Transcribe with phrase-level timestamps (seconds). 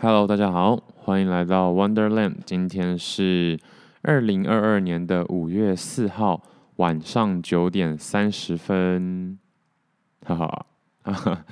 [0.00, 2.36] Hello，大家好，欢迎来到 Wonderland。
[2.46, 3.58] 今天是
[4.02, 6.40] 二零二二年的五月四号
[6.76, 9.36] 晚上九点三十分。
[10.24, 10.66] 哈哈，
[11.02, 11.44] 哈哈，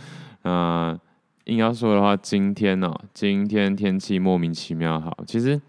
[0.43, 0.97] 那
[1.47, 5.61] 硬要说的话，今天呢、哦，今天天气莫名其妙好，其实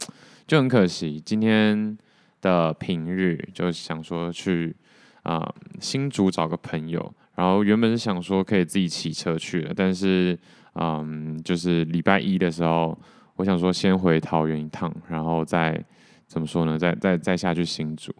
[0.45, 1.19] 就很可惜。
[1.19, 1.97] 今天
[2.41, 4.75] 的平日就想说去
[5.23, 10.37] 啊、新竹找个朋友，然后原本是想说可以自己骑车去的，但是。
[10.79, 12.97] 嗯，就是礼拜一的时候，
[13.35, 15.83] 我想说先回桃园一趟，然后再
[16.27, 16.77] 怎么说呢？
[16.77, 18.13] 再再再下去新竹。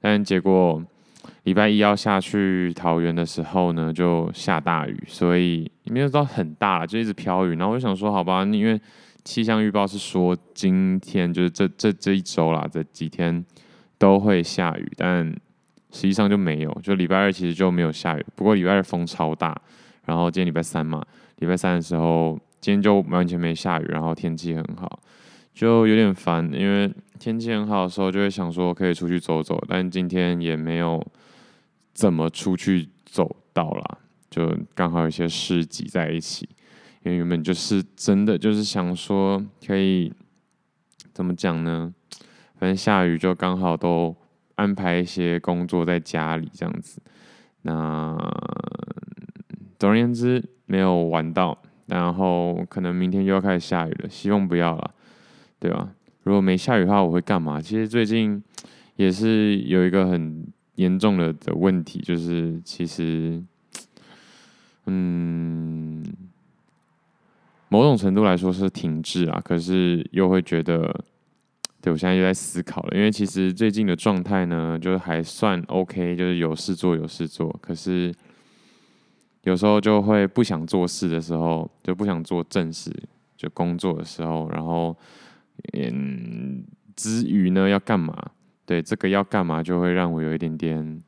[0.00, 0.82] 但结果
[1.44, 7.56] 礼拜一要下去桃园的时候呢，就下大雨，所以没有到很大，就一直飘雨。
[7.56, 8.80] 然后我想说，好吧，因为
[9.24, 13.44] 气象预报是说今天就是这这这一周啦，这几天
[13.96, 15.24] 都会下雨，但
[15.90, 16.70] 实际上就没有。
[16.82, 19.56] 就礼拜二其实就没有下雨，不过礼拜二风超大。
[20.04, 21.00] 然后今天礼拜三嘛。
[21.42, 25.00] 礼拜三的时候，今天就完全没下雨，然后天气很好，
[25.52, 26.48] 就有点烦。
[26.52, 26.88] 因为
[27.18, 31.04] 天气很好的时候，就会想说可以出去走走，但今天也没有
[31.92, 33.98] 怎么出去走到啦，
[34.30, 36.48] 就刚好有些事挤在一起。
[37.02, 40.12] 因为原本就是真的就是想说可以
[41.12, 41.92] 怎么讲呢？
[42.60, 44.14] 反正下雨就刚好都
[44.54, 47.02] 安排一些工作在家里这样子。
[47.62, 48.16] 那
[49.82, 50.40] 总而言之。
[50.64, 54.94] 没有玩到，然后可能明天又要开始下雨了，希望不要了，
[55.58, 55.92] 对吧？
[56.22, 57.60] 如果没下雨的话，我会干嘛？
[57.60, 58.42] 其实最近
[58.96, 63.42] 也是有一个很严重的的问题，就是其实，
[64.86, 66.02] 嗯，
[67.68, 71.04] 某种程度来说是停滞啊，可是又会觉得，
[71.82, 78.14] 对，我现在又在思考了，因为其实最近的状态呢，就是还算 OK，就是有事做有事做，可是。
[79.42, 82.92] 有时候就会不想做事的时候，就不想做正事，
[83.36, 84.96] 就工作的时候，然后
[85.72, 88.16] 嗯，之余呢要干嘛？
[88.64, 91.02] 对，这个要干嘛，就会让我有一点点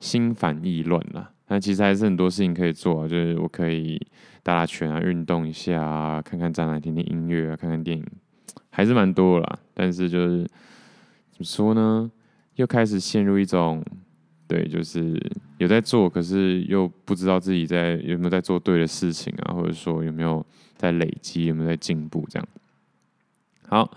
[0.00, 1.30] 心烦意乱了。
[1.46, 4.00] 但其实还是很多事情可以做啊，就是我可以
[4.42, 8.06] 打打拳啊，运动一下啊，看看展览，听听音乐啊，看看电影，
[8.70, 9.58] 还是蛮多啦。
[9.74, 10.38] 但是就是
[11.30, 12.10] 怎么说呢？
[12.54, 13.84] 又开始陷入一种。
[14.46, 15.20] 对，就是
[15.58, 20.44] 有在做，可是又不知道自己在有没有在做对的事情啊，或者说有没有
[20.76, 22.48] 在累积，有没有在进步这样。
[23.66, 23.90] 好，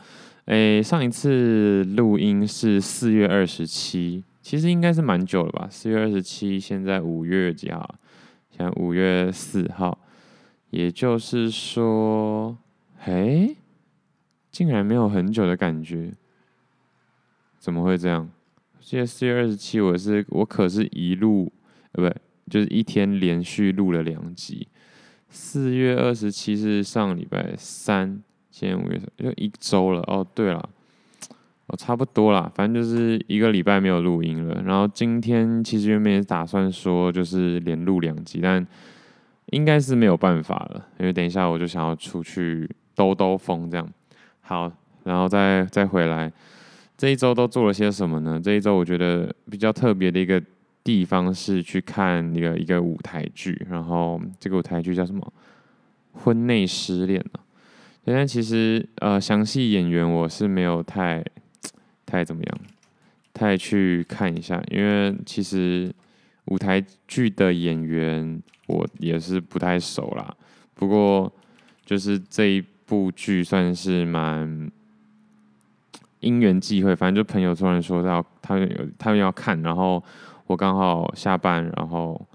[0.46, 5.68] 诶，上一次录音是四月二十七，其实应该是蛮久了吧？
[5.70, 7.96] 四月二十七，现在五月几号？
[8.50, 10.00] 现在五月四号，
[10.70, 12.58] 也就是说，
[13.04, 13.56] 诶，
[14.50, 16.14] 竟然没有很久的感觉，
[17.60, 18.30] 怎么会这样？
[18.88, 21.52] 现在四月二十七，我是我可是一路
[21.92, 22.16] 呃，不对，
[22.50, 24.66] 就是一天连续录了两集。
[25.28, 30.00] 四月二十七是上礼拜三，今天五月就一周了。
[30.08, 30.70] 哦，对了，
[31.66, 34.64] 哦，差不多啦，反正就是一个礼拜没有录音了。
[34.64, 38.66] 然后今天其实原本也打算说就是连录两集，但
[39.48, 43.86] 应该是没有办法了，因为等一下我就想要出去兜兜风，这样。
[44.40, 44.72] 好，
[45.04, 46.32] 然后再再回来。
[46.98, 48.42] 这一周都做了些什么呢？
[48.44, 50.42] 这一周我觉得比较特别的一个
[50.84, 55.32] 地方是去看一个一个舞台剧，然后这个舞台剧叫什么？
[56.14, 57.46] 婚内失恋啊。
[58.04, 61.24] 现在其实呃，详细演员我是没有太
[62.08, 62.60] 太怎么样，
[63.32, 65.94] 太去看一下，因为其实
[66.46, 70.36] 舞台剧的演员我也是不太熟啦。
[70.74, 71.32] 不过
[71.86, 74.72] 就是这一部剧算是蛮。
[76.20, 80.04] 因缘际会，反正就朋友突然说要他们有他们要看，然后
[80.48, 82.28] 我刚好下班，然后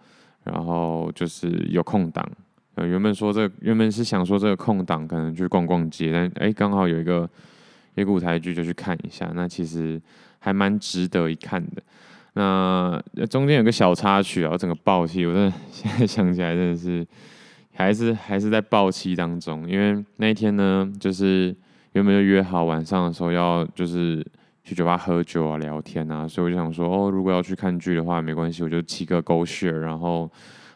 [0.45, 2.25] 然后就是有空档。
[2.77, 7.29] 呃，原本说这个、原本是想说这个空档可能去逛逛街，但哎，刚好有一个
[7.97, 10.01] 一个舞台剧就去看一下，那其实
[10.39, 11.83] 还蛮值得一看的。
[12.35, 17.07] 那中间有个小插曲啊，我整个爆气，我真的现在想起来真的是
[17.75, 21.55] 还是还是在爆气当中，因为那一天呢就是。
[21.93, 24.27] 原本就约好晚上的时候要就是
[24.65, 30.31] 去酒吧喝酒啊、聊天啊，所以我就想说，哦，如果要去看剧的话，没关系，我就骑个狗血然后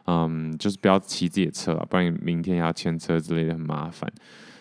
[0.07, 4.11] 嗯，就是不要骑自己的车了，不然明天要牵车之类的很麻烦。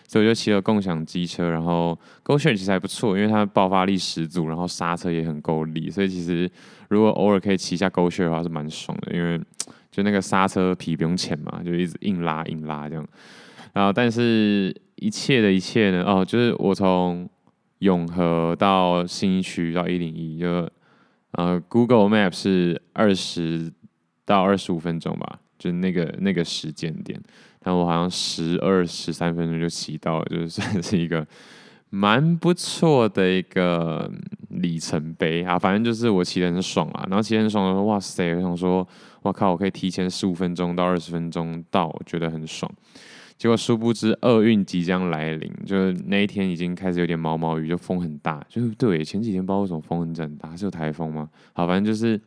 [0.07, 6.49] 所以我就骑了共享机车，然后狗血其实还不错，因为它爆发力十足，然后刹车也很够力，所以其实
[6.89, 9.39] 如果偶尔可以骑一下狗血的话是蛮爽的，因为
[9.91, 13.05] 就那个刹车皮不用钱嘛，就一直硬拉硬拉这样。
[13.73, 14.73] 然后但是。
[14.95, 16.03] 一切的一切呢？
[16.03, 17.29] 哦，就是我从
[17.79, 20.69] 永和到信义区到一零一，就
[21.31, 23.71] 呃，Google Map 是二十
[24.23, 27.21] 到二十五分钟吧，就是那个那个时间点，
[27.59, 31.27] 但我好像十二十三分钟就骑到了，就是算是一个
[31.91, 34.09] 蛮不错的一个
[34.49, 35.59] 里程碑啊。
[35.59, 38.87] 反正就是我骑得很爽啊，然后骑得很爽的时候，哇塞，我想说，
[39.21, 42.71] 我靠，我可以提前十五分钟到二十分钟到，我觉得很爽。
[43.37, 48.41] 结果殊不知厄运即将来临，就是那一天已经开始有点毛毛雨，就风很大。
[48.47, 51.29] 就是对，前几天不知道为什么风很阵大，是有台风吗？
[51.51, 52.19] 好，反正就是，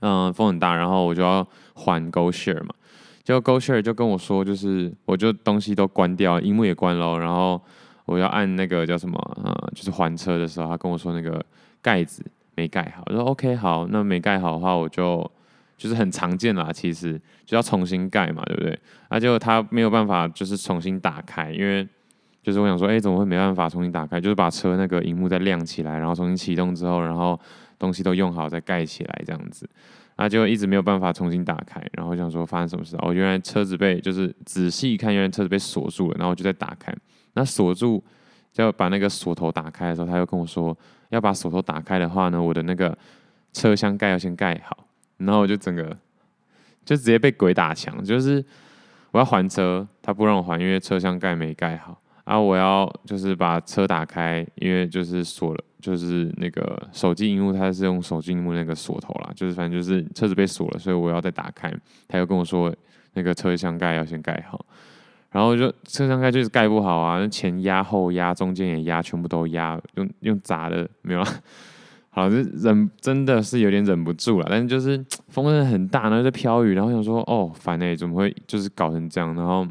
[0.00, 2.74] 嗯，风很大，然后我就要还 GoShare 嘛。
[3.22, 7.62] 结果 GoShare 就跟我说，就是我就东西都关掉，萤幕也关了，然后
[8.06, 11.44] 我要按那个叫什么，嗯，就是还车的时候，他跟我说那个
[11.80, 12.24] 盖子
[12.56, 13.04] 没盖好。
[13.06, 15.30] 我说 OK，好，那没盖好的话，我就。
[15.76, 18.78] 就是很常见啦，其实就要重新盖嘛，对不对？
[19.10, 21.86] 那结果他没有办法，就是重新打开，因为
[22.42, 24.20] 就是我想说，哎，怎么会没办法重新打开？
[24.20, 27.38] 就是把车那个荧幕再亮起来，然后重新启动之后，然后
[27.78, 29.68] 东西都用好再盖起来这样子，
[30.16, 31.84] 那就一直没有办法重新打开。
[31.92, 32.96] 然后想说发生什么事？
[33.00, 36.16] 哦，原来车子被就是仔细一看，原来车子被锁住了。
[36.18, 36.94] 然后我就再打开，
[37.34, 38.02] 那锁住
[38.52, 40.74] 就要把那个锁头打开的时候，他又跟我说，
[41.10, 42.96] 要把锁头打开的话呢，我的那个
[43.52, 44.85] 车厢盖要先盖好。
[45.18, 45.96] 然后我就整个
[46.84, 48.44] 就直接被鬼打墙，就是
[49.10, 52.38] 我要还车，他不让我还，因为车厢盖没盖好啊。
[52.38, 61.72] 我要就是把车打开，因为就是锁了，就是那个手机荧幕，它是用手机荧幕那个锁头啦，就是反正就是车子被锁了，所以我要再打开。
[62.06, 62.74] 他又跟我说
[63.14, 64.64] 那个车厢盖要先盖好，
[65.30, 71.24] 然后就车厢盖就是盖不好啊，那前压后压，中间也压，全部都压，用用砸的没有。
[72.16, 74.96] 好，就忍真的是有点忍不住了，但是就是
[75.28, 79.34] 风真的很大，然后在飘雨，然后想说哦烦欸，怎么会就是搞成这样？
[79.34, 79.68] 然后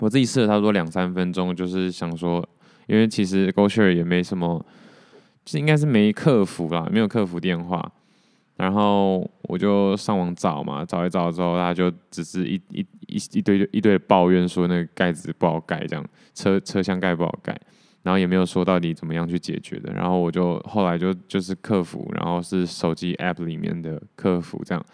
[0.00, 2.46] 我自己试了差不多两三分钟，就是想说，
[2.86, 4.62] 因为其实 GoShare 也没什么，
[5.46, 7.90] 就应该是没客服啦，没有客服电话，
[8.56, 16.04] 然后我就上网找嘛，找一找之后，他就只是一一一一堆一堆抱怨说那个盖子不好盖，这样
[16.34, 17.58] 车车厢盖不好盖。
[18.04, 24.84] 然后也没有说到底怎么样去解决的，然后我就后来就就是客服，然后是手机 app 里面的客服这样，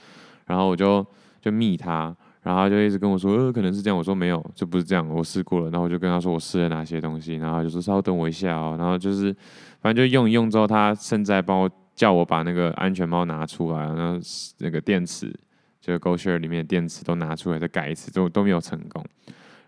[0.46, 1.04] 然后我就
[1.40, 9.34] 就密他，然后他就一直跟我说，呃，可能是这样，我说没有，就不是这样，我试过了，然后我就跟他说我试了哪些东西，然后就说稍等我一下哦，然后就是
[9.80, 14.20] 反正就用一用之后，他现在帮我叫我把那个安全帽拿出来，然后
[14.58, 15.34] 那个电池
[15.80, 19.04] 就是 GoShare 里面的电池都拿出来再改一次，都都没有成功，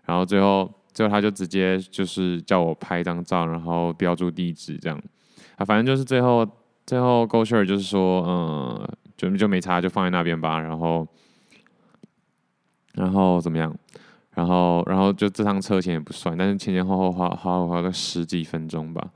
[0.05, 0.73] 然后最后。
[0.93, 5.01] 最后他就直接就是叫我拍一张照，然后标注地址这样，
[5.57, 6.47] 啊，反正就是最后
[6.85, 8.87] 最后 g o s h e r 就是说，嗯，
[9.17, 10.59] 就就没差，就放在那边吧。
[10.59, 11.07] 然后
[12.93, 13.75] 然后怎么样？
[14.35, 19.09] 然后然后就这趟车钱也不算，但是前前后后花花花了十几分钟吧。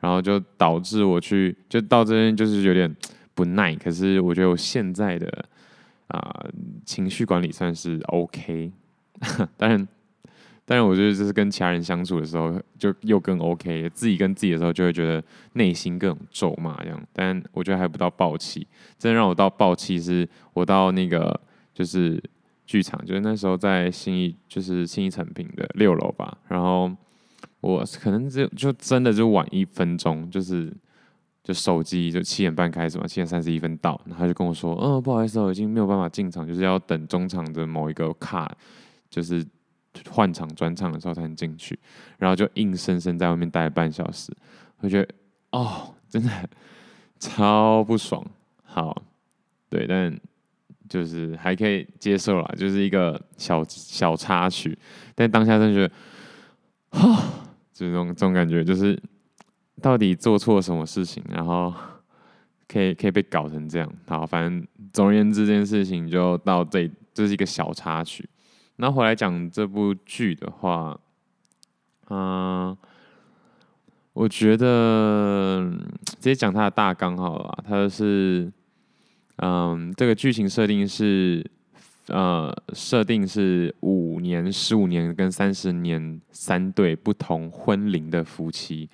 [0.00, 2.94] 然后就导致我去就到这边就是有点
[3.34, 3.74] 不耐。
[3.74, 5.44] 可是我觉得我现在的
[6.08, 6.44] 啊、
[6.84, 8.70] 情绪管理算是 OK，
[9.56, 9.88] 当然。
[10.66, 13.86] 但是我觉得，就是跟其他人相处的时候，就又更 OK。
[13.90, 15.22] 自己跟自己的时候，就会觉得
[15.52, 17.06] 内心各种咒骂这样。
[17.12, 18.66] 但我觉得还不到爆气，
[18.98, 21.38] 真的让我到爆气是，我到那个
[21.74, 22.18] 就是
[22.64, 26.38] 剧场，就是那时候在新一，就是新一成品的六楼吧。
[26.48, 26.90] 然后
[27.60, 30.72] 我可能就就真的就晚一分钟，就是
[31.42, 38.50] 就手机就七点半开始嘛，七点三十一分到，然后他就跟我说，嗯，不好意思，我已经没有办法进场，就是要等中场的某一个卡，
[39.10, 39.44] 就是。
[40.10, 41.78] 换场转场的时候才能进去，
[42.18, 44.32] 然后就硬生生在外面待了半小时，
[44.78, 45.14] 我觉得
[45.50, 46.30] 哦，真的
[47.18, 48.24] 超不爽。
[48.62, 49.02] 好，
[49.68, 50.18] 对，但
[50.88, 54.76] 就是还可以接受啦，就是一个小小插曲。
[55.14, 57.22] 但当下真的觉得，哈，
[57.72, 59.00] 就是这种这种感觉，就是
[59.80, 61.72] 到底做错什么事情，然后
[62.66, 63.92] 可以可以被搞成这样。
[64.06, 68.28] 好，反正总而言之，这件事情就到这，这是一个小插曲。
[68.76, 70.98] 那回来讲这部剧的话，
[72.10, 72.76] 嗯、
[74.12, 75.70] 我觉得
[76.04, 77.64] 直接讲它的大纲好了。
[77.64, 78.52] 它是，
[79.36, 81.48] 嗯、呃，这个剧情设定是，
[82.08, 88.90] 呃，设定是五年、十五年跟三十年三对不同婚龄的夫妻。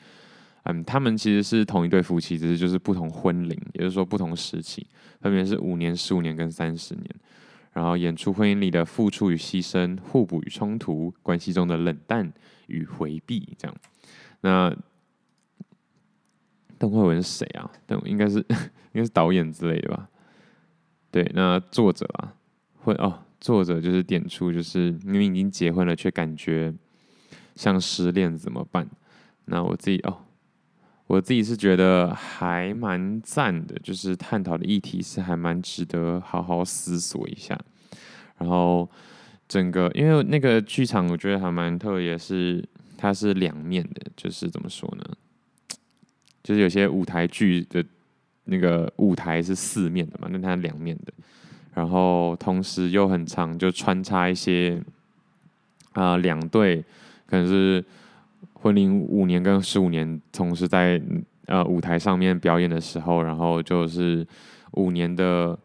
[0.64, 4.86] 嗯，他们其实是同一对夫妻，只是就是不同婚龄，也就是说不同时期，
[5.22, 7.06] 分别是五年、十五年跟三十年。
[7.72, 12.32] 然后演出婚姻里的付出与牺牲、互补与冲突、关系中的冷淡
[12.66, 13.76] 与回避，这样。
[14.40, 14.74] 那
[16.78, 17.70] 邓惠文是谁啊？
[17.86, 18.38] 邓应该是
[18.92, 20.08] 应该是导演之类的吧？
[21.10, 22.34] 对，那作者啊，
[22.78, 26.74] 会哦，作者就是点出，就是明明已经结婚了，却感觉
[27.54, 28.88] 像失恋，怎么办？
[29.44, 30.24] 那我自己哦。
[31.10, 37.58] 我自己是觉得还蛮赞的，就是探讨的议题是还蛮值得好好思索一下。
[38.38, 38.88] 然后
[39.48, 42.64] 整个因为那个剧场，我觉得还蛮特别，是
[42.96, 45.04] 它是两面的，就是怎么说呢？
[46.44, 47.84] 就是有些舞台剧的
[48.44, 51.12] 那个舞台是四面的嘛，那它两面的，
[51.74, 54.80] 然后同时又很长，就穿插一些
[55.90, 56.84] 啊两对
[57.26, 57.84] 可能是
[58.54, 61.00] 婚龄五年跟十五年同时在
[61.46, 64.26] 呃舞台上面表演的时候，然后就是
[64.72, 65.58] 五年的。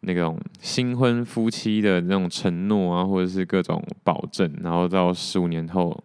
[0.00, 6.04] 那种新婚夫妻的那种承诺啊，或者是各种保证，然后到十五年后，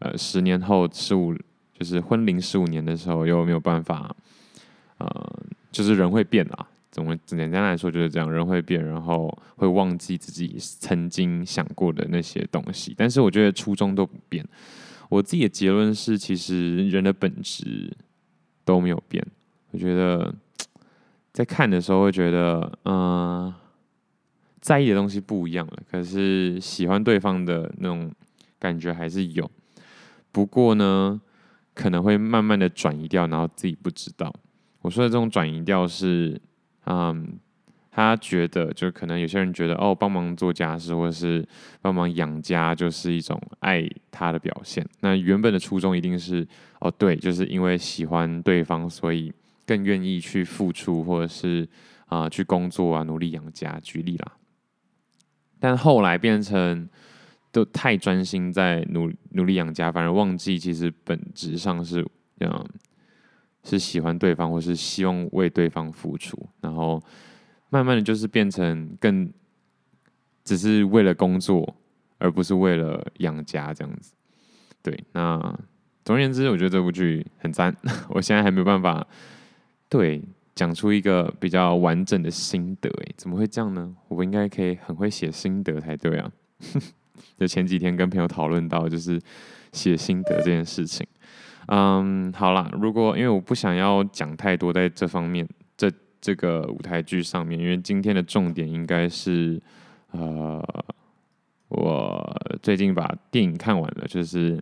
[0.00, 1.32] 呃，十年后十五
[1.72, 4.12] 就是婚龄十五年的时候，又没有办法，
[4.96, 5.40] 呃，
[5.70, 12.92] 就是人会变啊，怎么简单来说就是这样，人会变，然后会忘记自己曾经想过的那些东西。
[12.96, 14.44] 但是我觉得初衷都不变。
[15.08, 17.96] 我自己的结论是，其实人的本质
[18.64, 19.26] 都没有变。
[19.70, 20.34] 我觉得。
[21.30, 23.54] 在看的时候会觉得，嗯、
[24.60, 28.10] 在意的东西不一样了，可是喜欢对方的那种
[28.58, 29.48] 感觉还是有。
[30.32, 31.20] 不过呢，
[31.74, 34.34] 可能会慢慢的转移掉，然后自己不知道。
[34.80, 36.40] 我说的这种转移掉是，
[36.86, 37.38] 嗯，
[37.98, 41.44] 他觉得就可能有些人觉得，哦，帮忙做家事或者是
[41.80, 44.86] 帮忙养家就是一种爱他的表现。
[45.00, 46.46] 那原本的初衷一定是，
[46.80, 49.32] 哦，对，就是因为喜欢对方，所以。
[49.68, 51.68] 更愿意去付出，或者是
[52.06, 53.78] 啊、去工作啊，努力养家。
[53.82, 54.32] 举例啦，
[55.60, 56.88] 但后来变成
[57.52, 62.02] 都太专心在努努力养家，反而忘记其实本质上是
[62.40, 62.66] 嗯
[63.62, 66.48] 是喜欢对方，或是希望为对方付出。
[66.62, 66.98] 然后
[67.70, 69.32] 慢慢的就是变成更
[70.44, 71.76] 只是为了工作，
[72.18, 74.12] 而不是为了养家这样子。
[74.82, 75.38] 对，那
[76.04, 77.76] 总而言之，我觉得这部剧很赞。
[78.10, 79.06] 我现在还没有办法。
[79.90, 80.22] 对，
[80.54, 83.94] 讲出一个比较完整的心得，哎，怎么会这样呢？
[84.08, 86.30] 我应该可以很会写心得才对啊！
[87.38, 89.20] 就前几天跟朋友讨论到，就是
[89.72, 91.06] 写心得这件事情。
[91.66, 95.46] 嗯，好啦，如果因为我不想要讲太多在这方面，
[96.20, 99.60] 这个舞台剧上面，因为今天的重点应该是，
[100.10, 100.62] 呃，
[101.68, 104.56] 我最近把电影看完了，就是《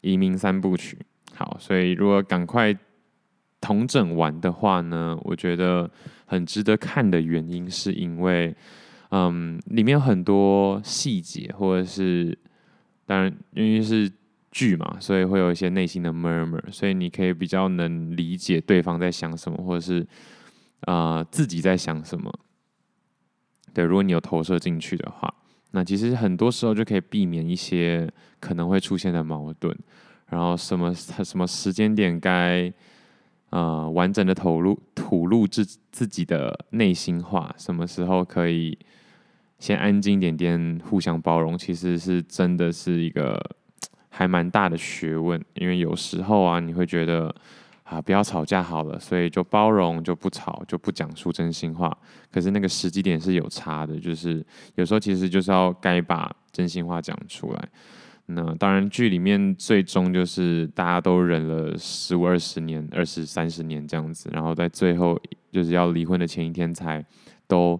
[0.00, 0.98] 移民三部曲》。
[1.34, 2.76] 好，所以如果赶快。
[3.60, 5.90] 同整完的话呢，我觉得
[6.26, 8.54] 很值得看的原因是因为，
[9.08, 12.38] 嗯，里面有很多细节，或者是
[13.06, 14.12] 当然因为是
[14.50, 20.06] 剧嘛，所以会有一些内心的 murmur，所以你可以比较能理解对方在想什么，或者是
[20.86, 22.32] 啊、呃、自己在想什么。
[23.72, 25.32] 对，如果你有投射进去的话，
[25.72, 28.10] 那其实很多时候就可以避免一些
[28.40, 29.76] 可能会出现的矛盾，
[30.28, 32.72] 然后什么什么时间点该。
[33.50, 38.76] 呃，完整的投入吐露自自己的内心话，什么时候可以
[39.60, 43.40] 先安静一点点，互相包容，其实是真的是一个
[44.10, 45.40] 还蛮大的学问。
[45.54, 47.32] 因为有时候啊，你会觉得
[47.84, 51.96] 啊，不要吵架好了，所以就包容，就不吵，就不讲出真心话。
[52.32, 57.68] 可是那个时机点是有差的，就是有时候其实就是要该把真心话讲出来。
[58.26, 65.20] 那当然，剧里面最终就是大家都忍了十五二十年、二十三十年这样子，然后在最后
[65.52, 67.04] 就是要离婚的前一天才
[67.46, 67.78] 都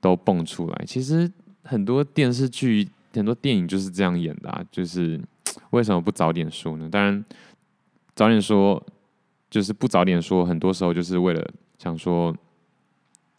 [0.00, 0.84] 都蹦出来。
[0.84, 1.30] 其实
[1.62, 5.20] 很多电视剧、很多电影就是这样演的啊，就是
[5.70, 6.88] 为什么不早点说呢？
[6.90, 7.24] 当然，
[8.16, 8.84] 早点说
[9.54, 12.36] 就是不早点说，很多时候就是为了想说，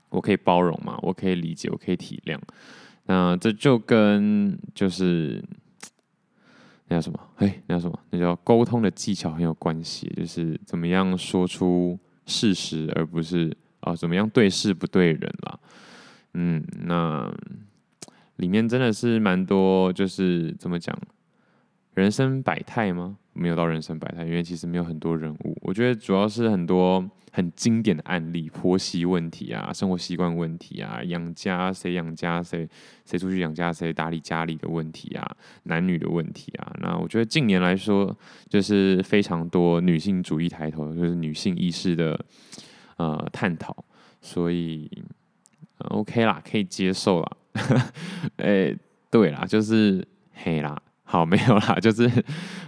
[0.07, 2.39] 我可以包容嘛，我可以理解，我可以体谅。
[3.03, 5.43] 那这就跟就是。
[6.87, 7.19] 那叫什么？
[7.35, 7.99] 嘿，那叫什么？
[8.11, 15.59] 那叫沟通的技巧很有关系，就是怎么样说出事实，而不是啊、怎么样对事不对人啦。
[16.35, 17.29] 嗯，那
[18.37, 20.97] 里面真的是蛮多，就是怎么讲，
[21.95, 23.17] 人生百态吗？
[23.33, 25.57] 没有到人生百态，因为其实没有很多人物。
[25.61, 27.09] 我觉得主要是很多。
[27.35, 32.65] 很经典的案例，婆媳问题啊，生活习惯问题啊，养家谁养家谁
[33.03, 36.73] 谁出去养家谁打理家里的问题啊，男女的问题啊。
[36.79, 42.17] 那我觉得近年来说，就是非常多女性主义抬头，就是女性意识的
[42.95, 43.83] 呃探讨，
[44.21, 44.89] 所以、
[45.79, 47.37] OK 啦，可以接受啦。
[48.37, 48.77] 哎、欸，
[49.11, 52.11] 对啦，就是黑啦，好没有啦，就是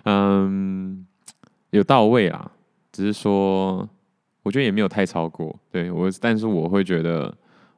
[0.05, 1.05] 嗯
[1.71, 2.49] 有到位啦，
[2.93, 3.89] 只是说。
[4.43, 7.37] 我觉得也没有太超过，对我，但是我会觉得，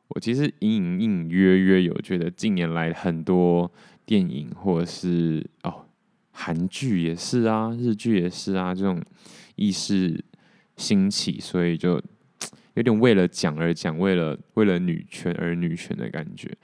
[0.09, 3.71] 我其实隐隐隐约约有觉得近年来很多
[4.05, 5.83] 电影或者是哦，
[6.29, 9.01] 韩剧也是啊，日剧也是啊，这种
[9.55, 10.23] 意识
[10.77, 11.99] 兴起，所以就
[12.75, 16.55] 有点为了讲而讲，为了为了女权而女权的感觉。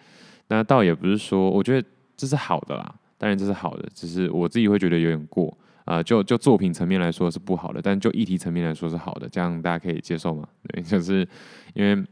[0.49, 5.55] 那倒也不是说，我觉得这是好的啦，当然这是好的，只是我自己会觉得有点过
[5.85, 10.47] 啊、就就作品层面来说是不好的，但就议题层面来说是好的，这样大家可以接受吗？
[10.67, 11.27] 对， 就是
[11.73, 12.03] 因为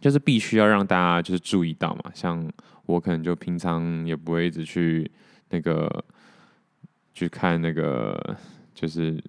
[0.00, 2.04] 就是必须要让大家就是注意到嘛。
[2.14, 2.48] 像
[2.86, 5.10] 我可能就平常也不会一直去
[5.48, 6.04] 那个
[7.12, 8.36] 去看那个
[8.74, 9.22] 就是。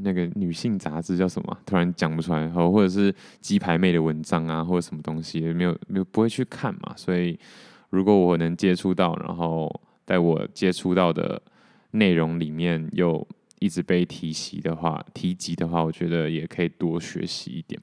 [0.00, 1.58] 那个女性杂志叫什么？
[1.66, 6.94] 突然讲不出来，或者是鸡排妹的文章啊，或者什么东西，没有没有不会去看嘛。
[6.96, 7.38] 所以
[7.90, 9.68] 如果我能接触到，然后
[10.08, 11.40] 在我接触到的
[11.90, 13.26] 内容里面又
[13.58, 17.78] 一直被提及的话，提及的话，我觉得也可以多学习一点。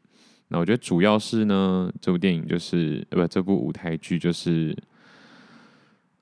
[0.47, 4.75] 那我觉得主要是呢，这部电影就是呃不，这部舞台剧就是。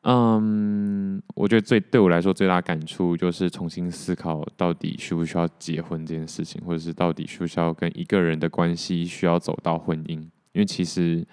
[0.05, 10.19] 嗯，我觉得最对我来说最大感触就是重新思考到底需不需要结婚这件事情，或者是到底需不需要跟一个人的关系需要走到婚姻？
[10.51, 11.25] 因为其实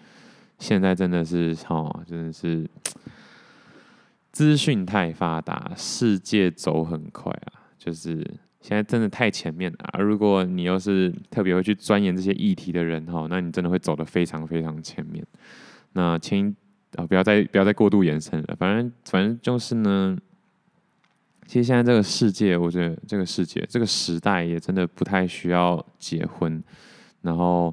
[0.60, 2.64] 现在真的是哦，真的是
[4.32, 8.16] 资讯太发达，世界走很快啊，就是
[8.60, 10.00] 现在真的太前面了啊。
[10.00, 15.24] 如果你又是特别会去钻研这些议题的人哈，那你真的会走得非常非常前面。
[15.92, 16.54] 那请。
[16.96, 18.56] 啊，不要再不要再过度延伸了。
[18.58, 20.18] 反正反正就是呢，
[21.46, 26.60] 其实现在这个世界，我觉得这个世界这个时代也真的不太需要结婚。
[27.22, 27.72] 然后，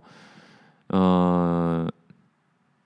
[0.89, 1.93] 嗯、呃，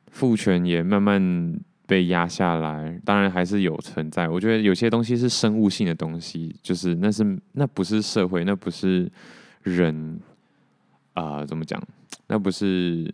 [0.10, 1.60] 父权也慢慢
[1.92, 2.98] 被压下来。
[3.04, 4.30] 当然还是有存在。
[4.30, 9.12] 我觉得有些东西是生物性的东西，就是那是那不是社会，那不是
[9.64, 10.20] 人
[11.14, 11.82] 啊、怎么讲？
[12.28, 13.14] 那不是。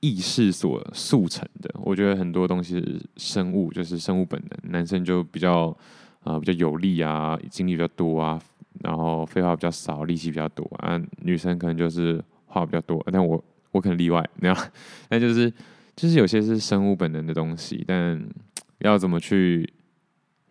[0.00, 4.70] 意识所速成的，我觉得很多东西生物，就是生物本能。
[4.70, 5.76] 男生就比较
[6.22, 8.40] 啊、比较有力啊，精力比较多啊，
[8.84, 10.96] 然后废话比较少，力气比较多啊。
[11.22, 13.42] 女生可能就是话比较多，但我
[13.72, 14.56] 我可能例外，那样，
[15.10, 15.52] 那就是
[15.98, 18.24] 就是有些是生物本能的东西，但
[18.78, 19.68] 要怎么去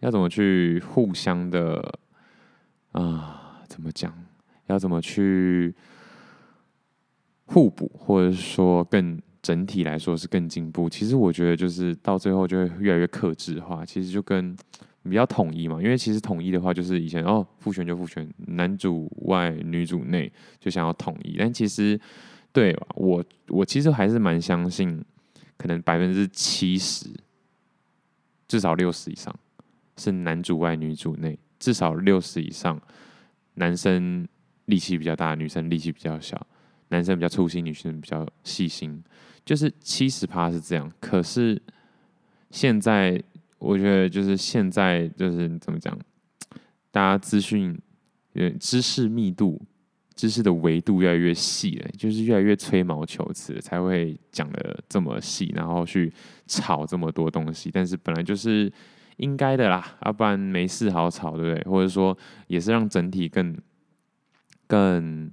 [0.02, 2.00] 要怎么去互相的
[2.92, 4.14] 啊、怎么讲？
[4.66, 5.74] 要怎么去
[7.46, 9.18] 互补，或者说更？
[9.44, 10.90] 整体来说是更进步。
[10.90, 13.86] 其实我觉得就是到最后就会越来越克制化。
[13.86, 14.54] 其实就跟
[15.04, 20.30] 比较统一嘛，因为其实统一的话就是以前哦，父权就父权，男主外女主内，
[20.60, 21.38] 就想要统一。
[21.40, 21.98] 但其实
[22.52, 25.02] 对我我其实还是蛮相信，
[25.58, 27.10] 可能百分之七十，
[28.48, 29.36] 至少六十以上
[29.98, 32.80] 是男主外女主内，至少六十以上
[33.56, 34.28] 男生
[34.66, 36.48] 力气比较大，女生力气比较小，
[36.90, 39.04] 男生比较粗心，女生比较细心。
[39.44, 41.62] 就是七十趴是这样，可是
[42.52, 43.22] 现在
[43.60, 45.98] 我觉得就是现在就是怎么讲，
[46.92, 47.80] 大家资讯、
[48.60, 49.62] 知识密度、
[50.18, 56.12] 知识的维度越来越细了，就是越来越吹毛求疵，才会讲得这么细，然后去
[56.46, 57.70] 炒这么多东西。
[57.72, 58.70] 但是本来就是
[59.16, 61.72] 应该的啦，要不然没事好吵，对不对？
[61.72, 63.56] 或者说也是让整体更
[64.68, 65.32] 更。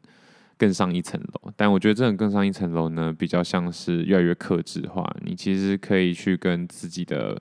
[0.57, 5.05] 更上一层楼，但我觉得这种更上一层楼呢，比较像是越来越克制化。
[5.25, 7.37] 你其实可以去跟自己的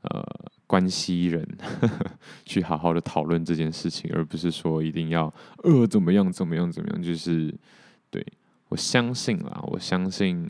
[0.00, 0.24] 呃
[0.70, 1.44] 关系人
[2.46, 5.32] 去好好的讨论这件事情，而不是说一定要
[5.64, 7.02] 呃怎么样怎么样怎么样。
[7.02, 7.52] 就是
[8.08, 8.24] 对，
[8.68, 10.48] 我相信啦，我相信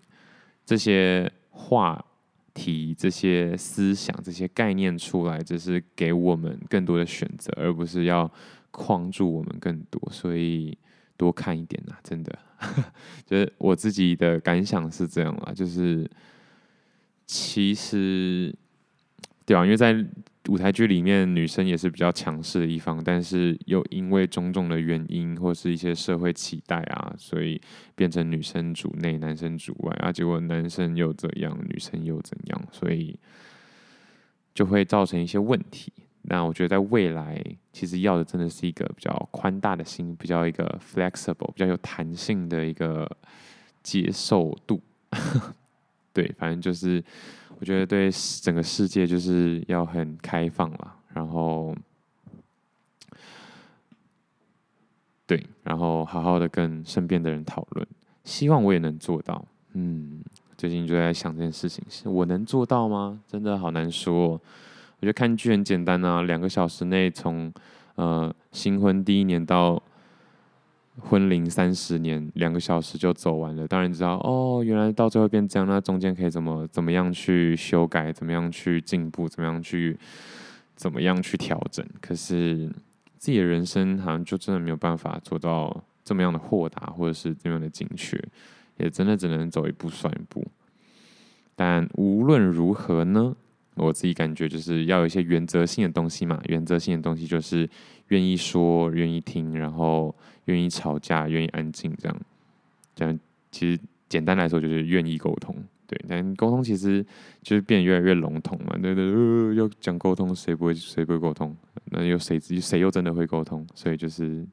[0.67, 2.05] 这些话
[2.53, 8.31] 题、这些思想、这些概念出来，只是给我们更多的选择，而不是要
[8.71, 9.99] 框住我们更多。
[10.13, 10.77] 所以。
[11.21, 12.39] 多看一点啊，真的，
[13.29, 16.11] 就是我自己的感想是这样啦，就是
[17.27, 18.55] 其实
[19.51, 20.07] 对，因为在
[20.49, 27.61] 舞台剧里面，女生也是比较强势的一方，但是又因为种种的原因或是一些社会期待啊，所以
[27.97, 33.19] 变成女生主内，男生主外啊，结果男生又怎样，女生又怎样，所以
[34.55, 35.93] 就会造成一些问题。
[36.23, 43.11] 那我觉得在未来，其实要的真的是一个比较宽大的心，比较一个 flexible，比较有弹性的一个
[43.83, 44.81] 接受度。
[46.15, 47.03] 对，反正就是
[47.61, 48.11] 我觉得对
[48.43, 51.77] 整个世界就是要很开放了，然后
[55.27, 57.87] 对，然后好好的跟身边的人讨论，
[58.25, 59.45] 希望我也能做到。
[59.75, 60.23] 嗯，
[60.57, 63.21] 最近就在想这件事情，是我能做到吗？
[63.29, 64.31] 真的好难说。
[64.31, 64.41] 我
[65.03, 67.53] 觉得看剧很简单啊，两个小时内从
[67.97, 69.81] 呃新婚第一年到
[70.99, 73.67] 婚龄三十年，两个小时就走完了。
[73.67, 79.97] 当然知道哦，原来到最后变这样，那中间可以怎么怎么样去修改，怎么样去进步，怎么样去
[80.75, 81.87] 怎么样去调整。
[82.01, 82.69] 可是
[83.17, 88.23] 自己的人生好像就真的没有办法做到这么样的豁达，或者是这么样的精确，
[88.77, 90.45] 也真的只能走一步算一步。
[91.55, 93.35] 但无论如何呢，
[93.81, 96.41] 我自己感觉就是要有一些原则性的东西嘛。
[96.47, 97.69] 原则性的东西就是
[98.09, 100.15] 愿意说、愿意听，然后
[100.45, 102.21] 愿意吵架、愿意安静，这样。
[102.95, 103.19] 这样
[103.51, 105.57] 其实简单来说就是愿意沟通。
[105.87, 107.05] 对，但沟通其实
[107.43, 108.79] 就是变得越来越笼统嘛。
[108.81, 111.57] 对对，呃，要讲沟通，谁不会谁不会沟通？
[111.87, 113.67] 那又谁自己谁又真的会沟通？
[113.75, 114.47] 所以就是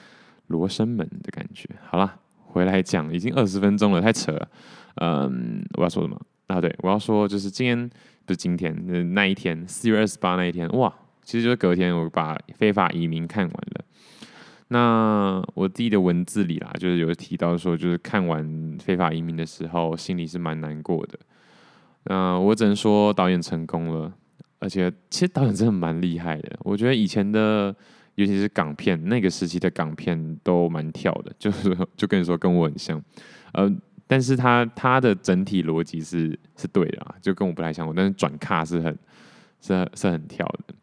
[0.48, 1.68] 罗生门的感觉。
[1.86, 4.48] 好啦，回来讲，已经二十分钟了，太扯了。
[4.96, 6.18] 嗯，我要说什么？
[6.46, 7.90] 啊，对，我要说就是今天
[8.30, 8.72] 不是今天
[9.12, 13.84] 那一天，四月二十八那一天，哇，其实就是隔天，我把非法移民看完了。
[14.68, 21.18] 那我自己的文字里啦，就是有提到说，就是看完非法移民的时候，心里是蛮难过的。
[22.04, 24.12] 那我只能说导演成功了，
[24.60, 26.56] 而且其实导演真的蛮厉害的。
[26.60, 27.74] 我觉得以前的，
[28.14, 33.02] 尤其是港片那个时期的港片都蛮跳的，就是就跟你说跟我很像，
[33.54, 33.68] 呃，
[34.10, 38.98] 但是他他的整体逻辑是是对的啊，就跟我不太相同，但是转卡是很
[39.60, 40.74] 是是很跳的，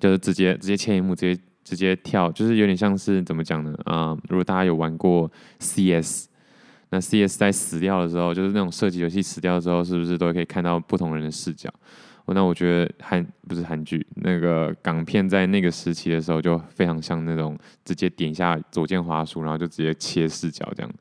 [0.00, 1.42] 就是直接直接切一幕直接。
[1.66, 3.76] 直接跳，就是有点像是怎么讲呢？
[3.86, 6.26] 啊、如果大家有玩过 CS，
[6.90, 11.68] 那 CS 在死掉的时候，就是那种射击游戏死掉的时候，是不是都可以看到不同人的视角？
[12.26, 20.92] 那我觉得韩不是韩剧，那个港片在那个时期的时候，就非常像那种直接点一下左键滑鼠，然后就直接切视角这样。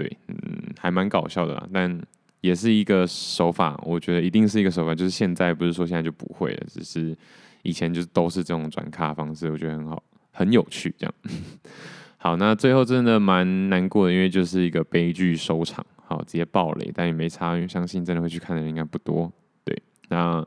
[0.00, 0.36] 对，嗯，
[0.78, 2.00] 还蛮搞笑的啦，但
[2.40, 3.78] 也是一个手法。
[3.84, 7.16] 我觉得一定是一个手法，就是现在不是说现在就不会了，只是。
[7.62, 10.94] 以前就是都是这种转卡方式，我觉得很好，很有趣。
[10.96, 11.14] 这样，
[12.16, 15.84] 好，那最后真的蛮难过的，因为就是一个悲剧收场。
[16.06, 19.30] 好，直接爆雷，但也没差，因为相信真的会去看的人应该不多。
[19.62, 20.42] 对，那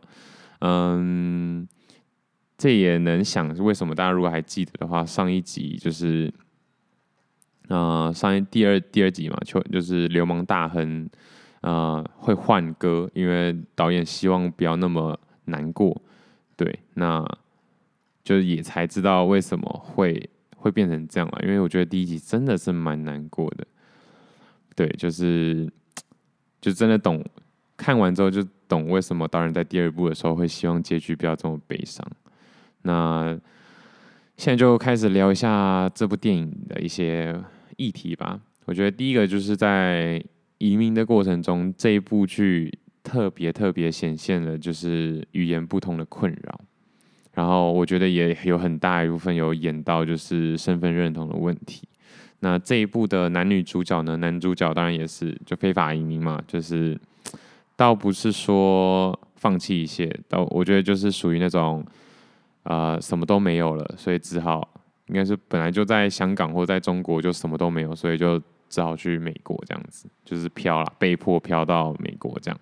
[0.62, 1.68] 嗯，
[2.58, 6.34] 这也能想为什么大家如果还记得的话，上一集就是
[7.74, 11.10] 啊、呃，上一第二第二集嘛，就就是流氓大亨
[11.62, 16.00] 啊、呃、会换歌，因为导演希望不要那么难过。
[16.56, 17.26] 对，那
[18.24, 21.40] 就也才知道为什么会会变成这样了。
[21.42, 23.66] 因为我觉得第一集真的是蛮难过的。
[24.76, 25.68] 对，就是
[26.62, 27.26] 就真的懂，
[27.76, 32.06] 看完之后就懂为什么导演在第二部的时候会希望结局不要这么悲伤。
[32.84, 33.36] 那
[34.38, 37.36] 现在就开始聊一下这部电影的一些
[37.78, 38.40] 议题吧。
[38.66, 40.24] 我觉得第一个就是在
[40.58, 42.72] 移民的过程中，这一部剧。
[43.04, 46.62] 特别特别显现了就是语言不通的困扰，
[47.34, 51.86] 然后我觉得也有很大一部分有演到就是身份认同的问题。
[52.40, 56.98] 那这一部的男女主角呢，男主角当然也是就非法移民嘛，就是
[57.76, 61.86] 倒不是说放弃一切，倒我觉得就是属于那种
[62.64, 64.66] 呃什么都没有了，所以只好
[65.08, 72.60] 应该是本来就在香港或在中国就什么都没有，所以就只好去美国这样子，就是飘了，被迫飘到美国这样。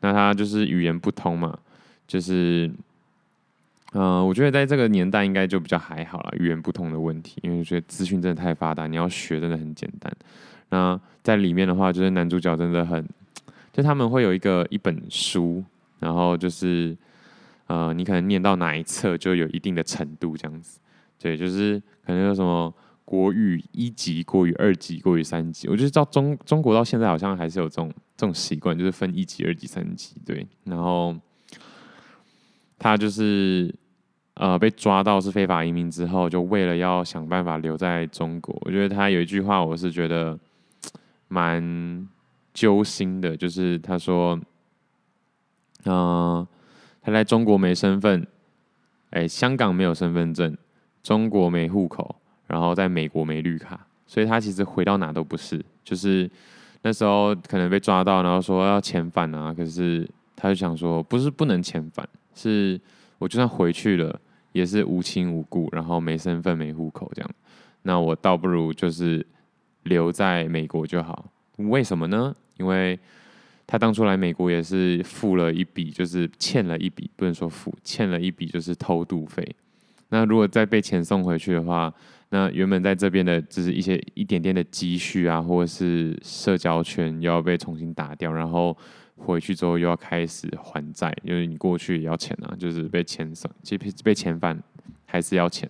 [0.00, 1.58] 那他就是语言不通嘛，
[2.06, 2.70] 就是，
[3.94, 10.12] 嗯、我觉得在这个年代应该就比较还好了，语言不通的问题，因为我觉得资讯真的太发达，你要学真的很简单。
[10.68, 13.08] 那在里面的话，就是男主角真的很，
[13.72, 15.64] 就他们会有一个一本书，
[16.00, 16.96] 然后就是，
[17.66, 20.80] 呃，你可能念到哪一册就有一定的程度这样子，
[21.18, 22.72] 对，就是可能有什么。
[23.06, 30.16] 国语一级、国语二级、国语三级，我觉得到中中国到现在好像还是有这种这种习惯，就是分一级、二级、三级。
[30.24, 31.14] 对，然后
[32.78, 33.72] 他就是
[34.32, 38.56] 呃被抓到是非法移民之后，就为了要想办法留在中国。
[38.64, 40.36] 我觉得他有一句话，我是觉得
[41.28, 42.08] 蛮
[42.54, 44.40] 揪心的，就是他说，
[45.84, 46.44] 嗯、
[47.02, 48.26] 他在中国没身份，
[49.10, 50.56] 哎，香港没有身份证，
[51.04, 52.16] 中国没户口。
[52.46, 55.64] 然后在美国没绿卡，所以他其实回到哪都不是。
[55.82, 56.30] 就是
[56.82, 62.78] 那时候可能被抓到，然后说要遣返啊，可是他就想说，不是不能遣返，是
[63.18, 64.20] 我就算回去了，
[64.52, 67.30] 也是无亲无故，然后没身份、没户口这样。
[67.82, 69.26] 那我倒不如就是
[69.84, 71.24] 留在美国就好。
[71.56, 72.36] 为什么呢？
[72.58, 72.96] 因为
[73.66, 79.56] 他当初来美国也是付了一笔，就是欠了一笔，不能说付，欠了一笔就是偷渡费。
[80.08, 81.92] 那如果再被遣送回去的话，
[82.30, 88.76] 那原本在这边的，就是一些一点点的积蓄啊，或者是社交圈，又要被重新打掉，然后
[89.16, 94.60] 回去之后又要开始还债，因为你过去也要钱啊，就是被遣送，其实被遣返
[95.06, 95.68] 还是要钱，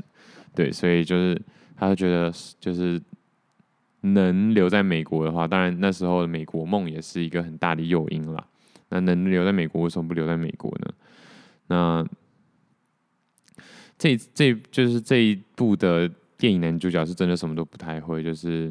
[0.54, 1.40] 对，所以就是
[1.76, 3.00] 他就觉得，就是
[4.00, 8.44] 能留在美国的话，当然那时候的美国梦也是一个很大的诱因啦。
[8.90, 10.94] 那能留在美国，为什么不留在美国呢？
[11.66, 12.06] 那
[13.98, 16.10] 这这就是这一部的。
[16.36, 18.70] 电影男主角是真的什么都不太会，就是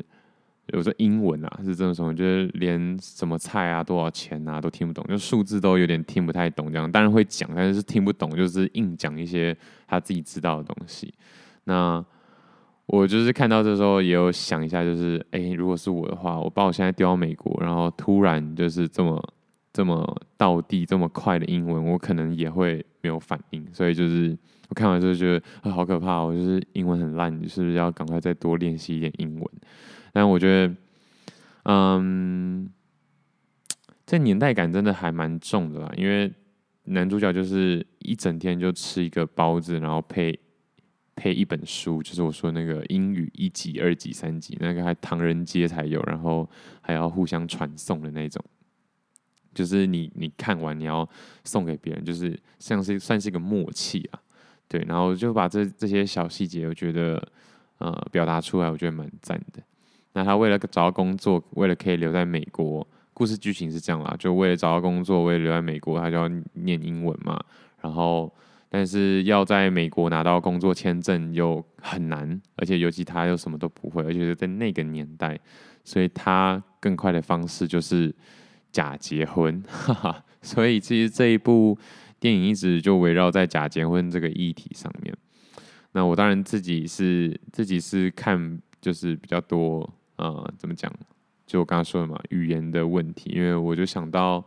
[0.68, 6.72] 有时候英文啊是这种什么，就是连什么菜啊、多少钱啊都听不懂，就数字都有点听不太懂。
[6.72, 9.58] 这样当然会讲，但是听不懂，就是硬讲一些
[9.88, 11.12] 他自己知道的东西。
[11.64, 12.04] 那
[12.86, 19.20] 我就是看到这时候也有想一下，就是哎、如果是我的话，我把我现在丢到美国，然后突然就是这么
[19.74, 23.68] 这么道地、这么快的英文，我可能也会没有反应。
[23.74, 24.38] 所以就是
[24.70, 29.50] 我看完之后觉得、呃、好可怕，我就是英文很烂，你是不是要赶快再多练习一点英文？
[30.14, 30.76] 但我觉得，
[31.64, 32.70] 嗯，
[34.06, 36.32] 这年代感真的还蛮重的啦，因为
[36.86, 40.40] 男主角就是一整天就吃一个包子，然后配。
[41.16, 46.50] 配一本书，就是我说那个英语一级、二级、三级，那个还唐人街才有，然后
[46.82, 48.44] 还要互相传送的那种，
[49.54, 51.08] 就是你你看完你要
[51.44, 54.20] 送给别人，就是像是算是一个默契啊，
[54.68, 57.22] 对，然后就把这这些小细节，我觉得
[57.78, 59.62] 呃表达出来，我觉得蛮赞的。
[60.14, 67.44] 那他为了找到工作，为了可以留在美国，故事剧情是这样啦，就为了找到工作，为了留在美国，他就要念英文嘛，
[67.82, 68.34] 然后。
[68.76, 75.40] 但是要在美国拿到工作签证又很难，而且尤其他又什么都不会，而且是在那个年代，
[75.84, 78.12] 所以他更快的方式就是
[78.74, 80.26] 假结婚， 哈哈。
[80.42, 81.78] 所以其实这一部
[82.20, 85.16] 电影一直就围绕在假结婚这个议题上面。
[85.94, 90.92] 那我当然自己是自己是看就是比较多，呃，怎么讲？
[91.48, 94.44] 就我刚刚说的嘛，语言的问题，因为我就想到。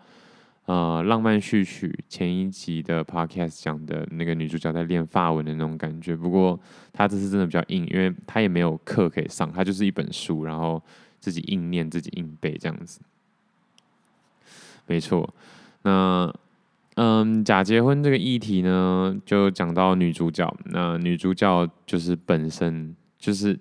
[0.67, 6.59] 呃，浪漫序曲前一集的 podcast 讲的那个女主角在练法文的那种感觉，不过
[6.93, 10.83] 她这次真的比较硬，因为她也没有课可以上，她就是一本书，然后
[11.21, 13.01] 自己硬念、自己硬背这样子。
[14.87, 15.29] 没错，
[15.83, 16.33] 那
[16.94, 23.59] 嗯，假结婚这个议题呢，就讲到女主角，那女主角就是本身就是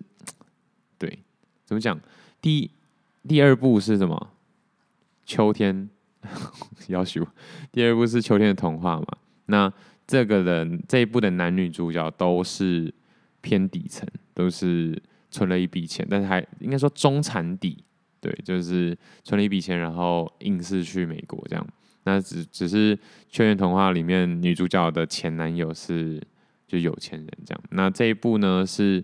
[0.97, 1.19] 对，
[1.65, 1.99] 怎么讲？
[2.41, 2.69] 第
[3.27, 4.29] 第二部是什么？
[5.25, 5.89] 秋天。
[6.88, 7.23] 要求
[7.71, 9.05] 第二部是秋天的童话嘛？
[9.45, 9.71] 那
[10.07, 12.91] 这个的这一部的男女主角都是
[13.41, 17.83] 偏底层，都是存了一笔钱，但是还应该说中产底，
[18.25, 21.67] 对，就是存了一笔钱，然后硬是去美国这样。
[22.05, 22.97] 那只只是
[23.29, 26.19] 确认童话里面女主角的前男友是
[26.67, 27.63] 就有钱人这样。
[27.69, 29.03] 那这一部呢是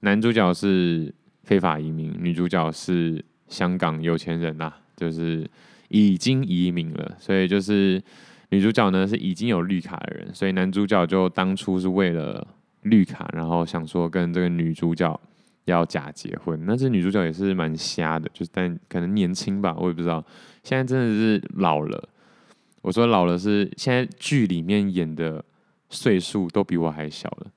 [0.00, 5.46] 男主角是非法移民，女主角是香港有钱人呐、啊，就是。
[5.94, 8.02] 已经移民了，所以就是
[8.48, 12.48] 女主角呢是已经有绿卡的人，所以男主角就当初是为了
[12.84, 15.20] 绿卡，然后想说跟这个女主角
[15.64, 16.60] 要假结婚。
[16.66, 20.24] 那这女主角也是蛮瞎的，就是但可能年轻吧，我也不知道。
[20.62, 22.08] 现在真的是老了，
[22.80, 25.44] 我说老了是现在剧里面演的
[25.88, 27.50] 岁数都比我还小了，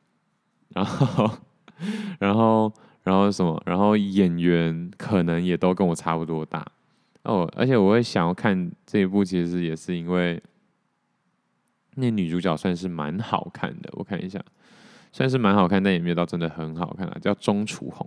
[0.70, 1.32] 然后
[2.20, 6.66] 然后然后什么，然后演员可能也都跟我差不多大。
[7.24, 10.42] 哦，而且我会想要看这一部，其实也是因为
[11.96, 13.90] 那女主角算是蛮好看的。
[13.94, 14.40] 我看一下，
[15.16, 17.18] 算是蛮好看，但也没有到真的很好看啊。
[17.22, 18.06] 叫钟楚红，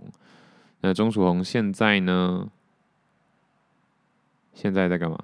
[0.81, 2.47] 那钟楚红现在呢？
[4.53, 5.17] 现在在干嘛？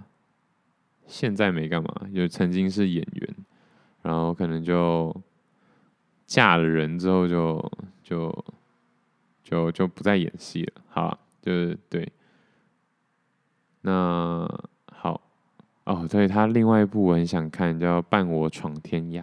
[1.05, 3.35] 现在没干嘛，就曾经是演员，
[4.01, 5.15] 然后可能就
[6.25, 7.71] 嫁了人之后就，
[8.01, 8.45] 就
[9.43, 10.81] 就就不再演戏了。
[10.87, 12.11] 好，就是对。
[13.81, 14.49] 那
[14.91, 15.21] 好
[15.83, 19.21] 哦，对，他另外一部我很想看，叫《伴我闯天涯》。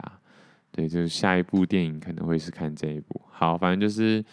[0.72, 3.20] 对，就是下一部电影可能会是看这一部。
[3.30, 4.24] 好，反正就是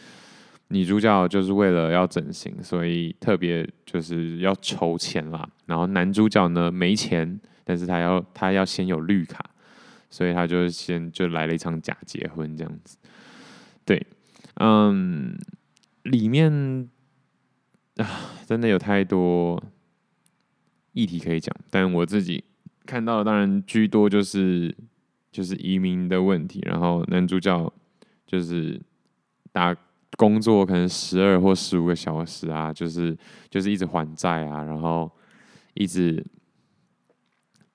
[0.70, 5.48] 女主角就是为了要整形，所以特别就是要筹钱啦。
[5.66, 9.44] 然后男主角呢没钱，但是他要他要先有绿卡，
[10.10, 12.98] 所以他就先就来了一场假结婚这样子。
[13.86, 14.06] 对，
[14.56, 15.38] 嗯，
[16.04, 16.90] 里面
[17.98, 18.08] 啊
[18.48, 19.62] 真的有太多。
[20.92, 22.44] 议题可以讲，但我自己
[22.86, 24.76] 看到的当然居多就是
[25.32, 27.72] 就是移民的问题，然后男主角
[28.26, 28.80] 就是
[29.52, 29.76] 打
[30.18, 33.18] 工作可能十二或十五个小时啊，就是
[33.50, 35.10] 就是一直还债啊，然后
[35.74, 36.26] 一直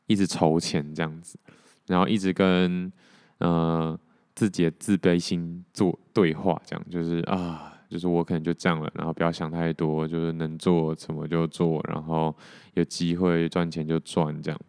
[0.06, 1.38] 一直筹钱这样子，
[1.86, 2.92] 然后一直跟
[3.38, 3.98] 呃
[4.34, 7.70] 自己的自卑心做对话，这样就是啊。
[7.86, 12.34] 就是我可能就这样了，然后不要想太多，就是能做什么就做，然后
[12.72, 14.60] 有机会赚钱就赚这样。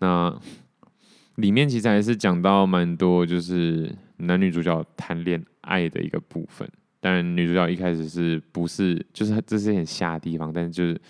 [0.00, 0.38] 那
[1.36, 6.68] 里面其实还是讲到蛮多，就是男女主角谈恋爱的一个部分。
[7.00, 11.00] 当然，女主角一开始是不是就是这是很瞎的地方，但是就是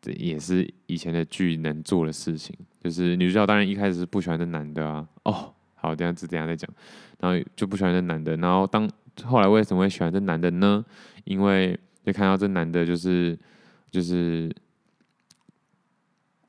[0.00, 2.56] 这也是以前的剧能做的事情。
[2.82, 5.06] 就是女主角当然一开始是不喜欢这男的啊。
[5.24, 6.70] 哦，好，等下等下再讲。
[7.20, 8.88] 然后就不喜欢这男的，然后当。
[9.22, 10.84] 后来为什么会喜欢这男的呢？
[11.22, 13.38] 因为就看到这男的，就是
[13.88, 14.52] 就是，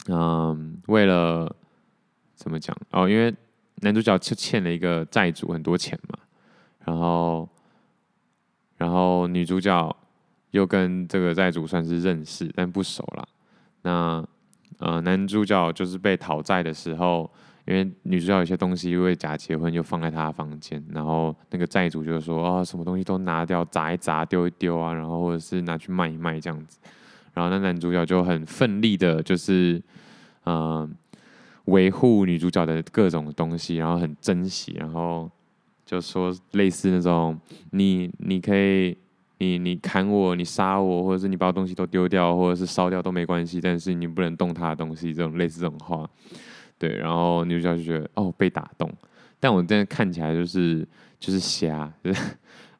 [0.07, 1.55] 嗯，为了
[2.36, 3.34] 怎么讲哦，因为
[3.82, 6.19] 男主角就欠了一个债主很多钱嘛，
[6.86, 7.50] 然后，
[8.78, 9.95] 然后女主角
[10.52, 13.28] 又跟这个债主算是认识，但不熟啦。
[13.82, 14.26] 那
[14.80, 17.30] 呃，男主角就是被讨债的时候。
[17.67, 26.78] 因为女主角有些东西因为假结婚就放在他的房间，然后那个债主就说哦，什么东西都拿掉，砸一砸，丢一丢啊，然后或者是拿去卖一卖这样子，
[27.34, 29.82] 然后那男主角就很奋力的，就是
[30.45, 30.95] 嗯
[31.65, 35.30] 维护女主角的各种东西，然后很珍惜，然后
[35.86, 37.39] 就说类似那种
[37.71, 38.97] 你你可以
[39.39, 46.10] 你你砍我，你杀我，或者是你把我东西都丢掉，或者是烧掉都没关系，但是你不能动他的东西，这种类似这种话。
[46.78, 48.91] 对，然后女主角就觉得哦被打动，
[49.39, 50.88] 但我真的看起来就是
[51.19, 52.38] 就是瞎，就是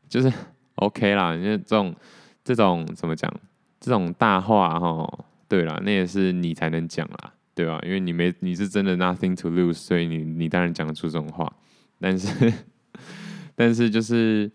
[0.10, 0.32] 就是
[0.76, 1.96] OK 啦，因为这种
[2.44, 3.34] 这种怎么讲，
[3.80, 7.80] 这种大话哈，对啦，那也是你才能讲啦，对吧？
[7.84, 11.52] 因为你没你是真的 nothing to lose，所以你你当然讲得出这种话，
[12.00, 12.54] 但是
[13.56, 14.52] 但是就是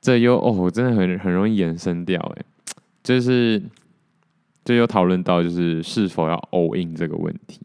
[0.00, 2.44] 这又哦，真的很很容易延伸掉哎，
[3.02, 3.62] 就是
[4.64, 7.60] 这又讨论到就是是否要 all in 这个问题。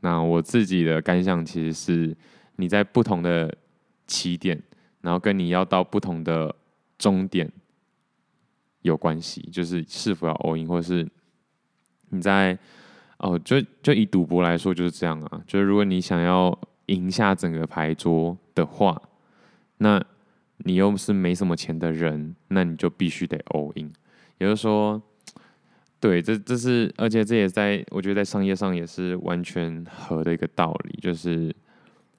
[0.00, 2.16] 那我自己的感想其实是，
[2.56, 3.54] 你在不同的
[4.06, 4.62] 起点，
[5.02, 6.54] 然后跟你要到不同的
[6.96, 7.52] 终点
[8.82, 11.06] 有关系，就是是否要 all in，或者是
[12.10, 12.56] 你在
[13.18, 19.00] 哦，就就以赌博来说就是这样啊，就是如果你想要赢下整个牌桌的话，
[19.78, 20.02] 那
[20.58, 23.92] 你又是没什么钱的人，那你就必须得 all in，
[24.38, 25.02] 也就是说。
[25.98, 31.52] 对，这这是，而且这也在，我觉得在商业上也是完全合的一个道理，就是，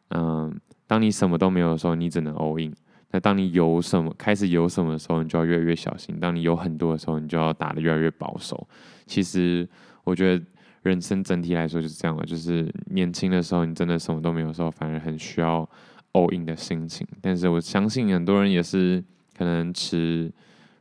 [0.10, 2.73] 嗯，当你什么都没有的时候，你只能 all in；
[3.12, 8.67] 那当你有什么，开始有什么的时候，你就要越来越小心；当你有很多的时候，你就要打得越来越保守。
[9.05, 9.65] 其实，
[10.03, 10.43] 我觉得
[10.88, 15.69] 人生整体来说就是这样的，就是年轻的时候，你真的什么都没有时候，反而很需要
[16.13, 17.06] all in 的心情。
[17.21, 19.04] 但是我相信很多人也是
[19.38, 20.32] 可能持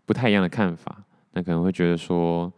[0.05, 2.53] 不太一样的看法，那可能会觉得说。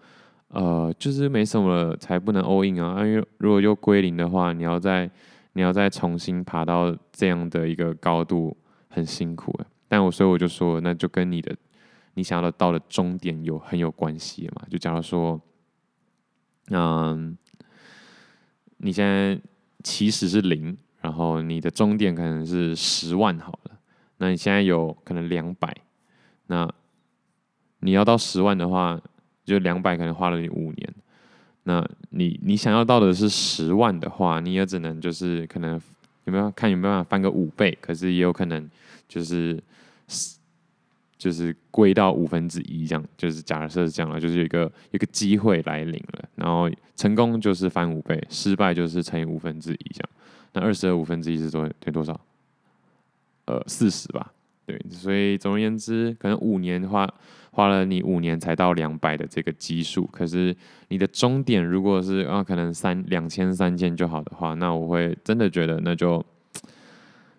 [0.50, 5.08] 呃，就是没什么了才不能 all in 啊，因为如果又归零的话，你要再
[5.52, 8.56] 你要再重新爬到这样的一个高度，
[8.88, 9.66] 很辛苦诶。
[9.88, 11.54] 但我所以我就说，那就跟你的
[12.14, 14.62] 你想要的到的终点有很有关系嘛。
[14.70, 15.38] 就假如说，
[16.70, 17.36] 嗯，
[18.78, 19.40] 你现在
[19.82, 23.72] 起始是零，然后你的终点可能是十万好了，
[24.18, 25.74] 那你现在有可能两百，
[26.46, 26.68] 那
[27.80, 29.00] 你要到十万的话。
[29.48, 30.94] 就两百可能花了你五年，
[31.62, 35.80] 那你你想要到的是十万的话，你也只能就是可能
[36.24, 38.68] 有没有看有没有办法翻个五倍，可是也有可能
[39.08, 39.58] 就是
[41.18, 50.10] 就是归到五分之一这样，就是假设是这样了，就是有一个有一个机会来临了，然后成功就是翻五倍，失败就是乘以五分之一这样，
[50.54, 52.18] 那二十二五分之一是多对多少？
[53.46, 54.32] 呃，四十吧。
[54.64, 57.08] 对，所以总而言之，可能五年花
[57.52, 60.54] 花了你五年才到两百的这个基数，可是
[60.88, 66.22] 你的终点如果是啊，可能三两千三千就好的话，那我会真的觉得那就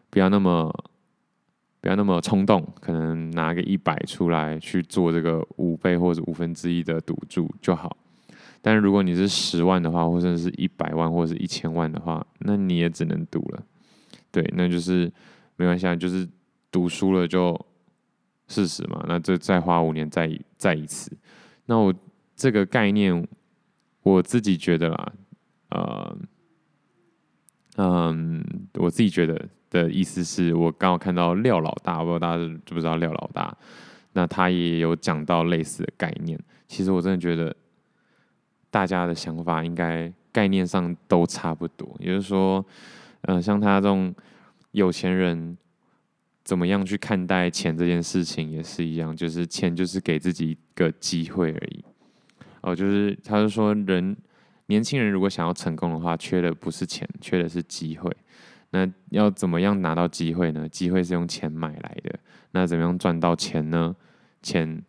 [0.09, 0.73] 不要那么
[1.81, 7.97] 不要那么冲动，可能拿个一百出来去做这个五倍或者五分之一的赌注就好。
[8.61, 13.63] 但是如果你是十万的话，或者是一百万或者是一千万的话，那你也只能赌了。
[14.31, 15.11] 对，那就是
[15.55, 16.27] 没关系，就是。
[16.71, 17.59] 赌输了就
[18.47, 21.11] 事实嘛，那这再花五年再再一次，
[21.65, 21.91] 那我
[22.35, 23.27] 这个概念
[24.03, 25.13] 我自己觉得啦，
[25.71, 26.17] 呃，
[27.77, 33.55] 嗯，我自己觉得的意思是我刚好看到廖老大，我不知道大家知不知道廖老大，
[34.13, 36.39] 那他也有讲到类似的概念。
[36.67, 37.55] 其实我真的觉得
[38.69, 42.65] 大家的想法应该概念上都差不多，也就是说，
[43.21, 44.13] 嗯、像他这种
[44.71, 45.57] 有钱人。
[46.41, 51.85] 怎么样去看待钱这件事情也是一样，就是钱就是给自己一个机会而已。
[52.61, 54.17] 哦，就是他就说，人
[54.65, 58.11] 年轻人如果想要成功的话，缺的不是钱，缺的是机会。
[58.71, 60.67] 那要怎么样拿到机会呢？
[60.69, 62.19] 机会是用钱买来的。
[62.51, 63.95] 那怎么样赚到钱呢？
[64.41, 64.83] 钱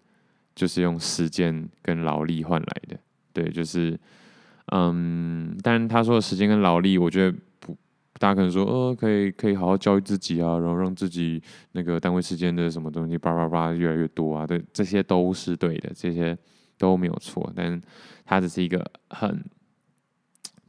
[0.54, 2.98] 就是用时间跟劳力换来的。
[3.32, 3.98] 对，就是
[4.72, 7.76] 嗯，但他说的时间跟劳力，我觉得不。
[8.18, 16.36] 大家可能说，呃，可以可以好好教育自己啊，然后让自己那个单位时间的什么东西叭叭叭越来越多啊，对，这些都是对的，这些
[16.76, 17.50] 都没有错。
[17.56, 17.80] 但
[18.26, 19.42] 它只是一个很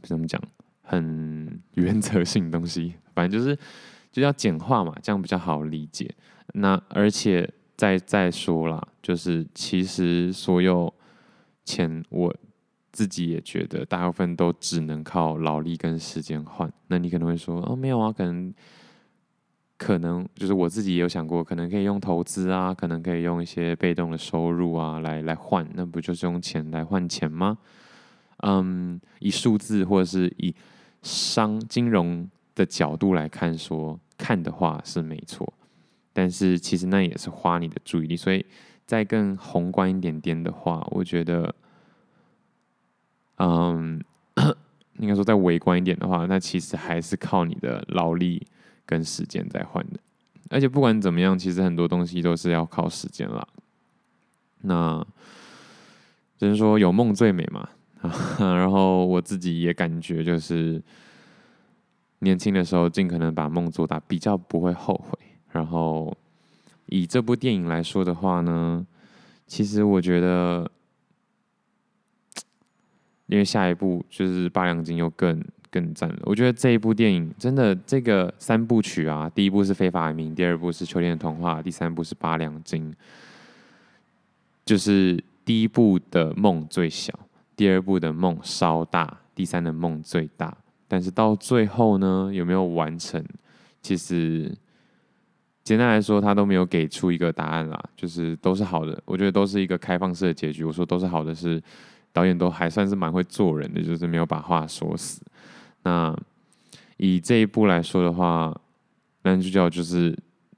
[0.04, 0.42] 怎么讲，
[0.82, 3.58] 很原则性东西，反正就是
[4.12, 6.14] 就要简化嘛，这样比较好理解。
[6.54, 10.94] 那而且再再说啦，就是其实所有
[11.64, 12.36] 钱我
[12.92, 16.72] 自己也觉得大部分都只能靠劳力跟时间换。
[16.88, 18.54] 那你可能会说，哦，没有啊，可能
[19.78, 27.58] 可能就是我自己也有想过，可能可以用投资啊，可能可以用一些被动的收入啊来来换，那不就是用钱来换钱吗？
[28.44, 30.54] 嗯，以数字或者是以
[31.02, 35.52] 商金融的角度来看说看的话是没错，
[36.14, 38.16] 但是其实那也是花你的注意力。
[38.16, 38.46] 所以
[38.86, 41.54] 再更宏观一点点的话，我觉得，
[43.38, 44.04] 嗯，
[45.00, 48.46] 应该说再微观一点的话，那其实还是靠你的劳力
[48.86, 50.00] 跟时间在换的。
[50.50, 53.48] 而且不管怎么样，其实很多东西都是要靠时间啦。
[54.64, 55.06] 那
[56.38, 57.70] 只能说有梦最美嘛。
[58.40, 60.82] 然后我自己也感觉，就是
[62.22, 65.20] 年轻的时候尽可能把梦做大，比较不会后悔。
[65.52, 66.16] 然后
[66.86, 68.86] 以这部电影来说的话呢，
[69.46, 70.70] 其实我觉得，
[73.28, 76.20] 因为下一部就是《八两金》又更更赞了。
[76.24, 82.92] 我觉得这一部电影真的，这个三部曲啊，第一部是《非法移民》，第二部是《秋天的童话》，第三部是《八两金》，
[84.64, 87.14] 就是第一部的梦最小。
[87.56, 90.58] 第二部的梦稍大，第三的梦最大，
[90.92, 93.24] 但是到最后呢，有没有完成？
[93.82, 94.54] 其实
[95.64, 99.02] 简单来说，他都没有给出一个答案啦，就是都是好的。
[99.06, 100.66] 我觉得都是一个开放式的结局。
[100.66, 101.64] 我说都是好的，是
[102.12, 105.22] 导演都还算是蛮会做人的，就是没有把话说死。
[105.84, 106.14] 那
[106.98, 108.54] 以这一部来说的话，
[109.24, 110.14] 男主角就是。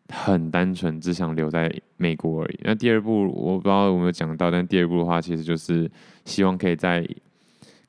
[0.10, 2.60] 很单纯，只想留在美国而已。
[2.64, 5.90] 那第二部我不知道有没有讲到，但第二部的话，其实就是
[6.26, 7.08] 希望可以在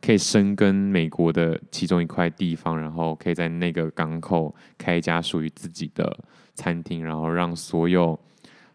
[0.05, 6.19] 可以生根美国的其中一块地方，然后可以在那个港口开一家属于自己的
[6.55, 8.19] 餐厅，然后让所有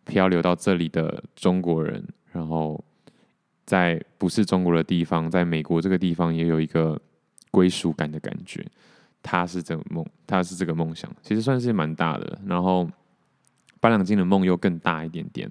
[0.05, 2.83] 漂流到这里的中国人，然后
[3.65, 6.99] 在不是中国的地方，在美国这个地方也有一个
[7.51, 8.65] 归属感的感觉。
[9.21, 12.39] 他是这个梦，他是这个梦想，其实算是蛮大的。
[12.45, 12.89] 然后。
[13.81, 15.49] 八两金的梦又更大一点点，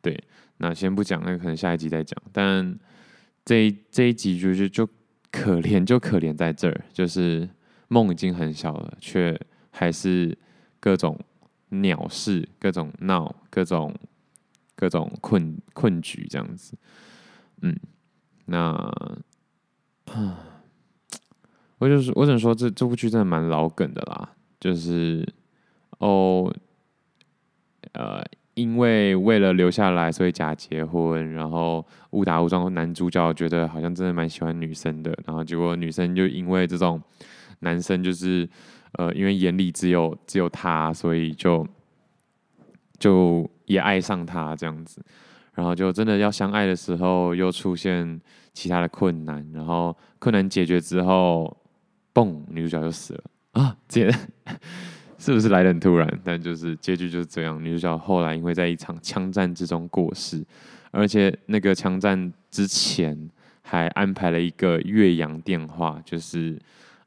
[0.00, 0.16] 对，
[0.58, 2.16] 那先不讲，那可能下一集再讲。
[2.30, 2.78] 但
[3.44, 4.88] 这一这一集就是就
[5.42, 7.48] 可怜， 就可怜在这儿，就是
[7.88, 9.38] 梦已经很小了，却
[9.70, 10.36] 还是
[10.80, 11.18] 各种
[11.70, 13.94] 鸟事、各种闹、各种
[14.74, 16.76] 各种困困局这样子。
[17.62, 17.76] 嗯，
[18.46, 18.60] 那
[20.06, 20.38] 啊，
[21.78, 25.26] 我就是我只能说这这部剧真的蛮老梗的啦，就是
[25.98, 26.54] 哦。
[27.92, 28.22] 呃，
[28.58, 37.00] 因为为了留下来，所以假结婚，然后误打误撞，男主角觉得好像真的蛮喜欢女生的，然后结果女生就因为这种
[37.60, 38.48] 男生就是
[38.94, 41.64] 呃，因为眼里只有只有他，所以就
[42.98, 45.00] 就也爱上他这样子，
[45.54, 48.20] 然后就真的要相爱的时候，又出现
[48.52, 51.56] 其他的困难，然后困难解决之后，
[52.12, 54.12] 嘣，女主角就死了啊，姐。
[55.18, 56.20] 是不是来得很突然？
[56.22, 57.62] 但就是结局就是这样。
[57.62, 60.44] 女主角后来因为在一场枪战之中过世，
[60.92, 63.28] 而且那个枪战之前
[63.62, 66.56] 还安排了一个越洋电话，就是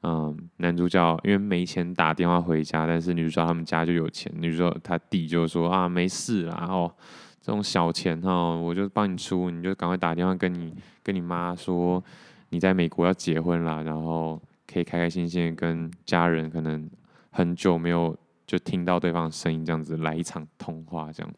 [0.04, 4.30] 嗯，男主角因为没钱打电话回家，但是女主角他们家就有钱。
[4.38, 6.94] 女主角她弟就说啊，没事啦，哦，
[7.42, 12.04] 这种小钱哦，我就帮你出，你就赶快打电话跟你跟你妈说
[12.50, 16.90] 你在美国要结婚啦，然后可以开开心心跟家人可能。
[17.32, 18.16] 很久没有
[18.46, 21.34] 就听到对方的声音，这样子来一场通话，这样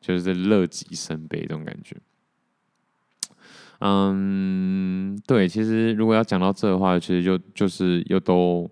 [0.00, 1.96] 就是乐极生悲这种感觉。
[3.80, 8.70] 嗯，对，其实如果要讲到这的话，其实就就是又都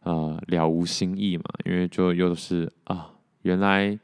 [0.00, 3.10] 呃了无新意嘛，因为就又是啊，
[3.42, 3.98] 原来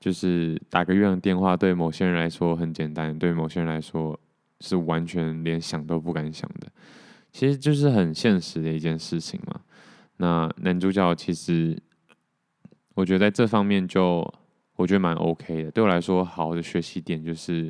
[0.00, 4.18] 就是打个越洋电话，对某些人来说很简单，对某些人来说
[4.60, 6.68] 是完全连想都不敢想的，
[7.30, 9.60] 其实就是很现实的一件事情嘛。
[10.16, 11.76] 那男主角其实，
[12.94, 14.24] 我觉得在这方面就
[14.76, 15.70] 我觉得蛮 OK 的。
[15.72, 17.64] 对我来说，好的学习点就是，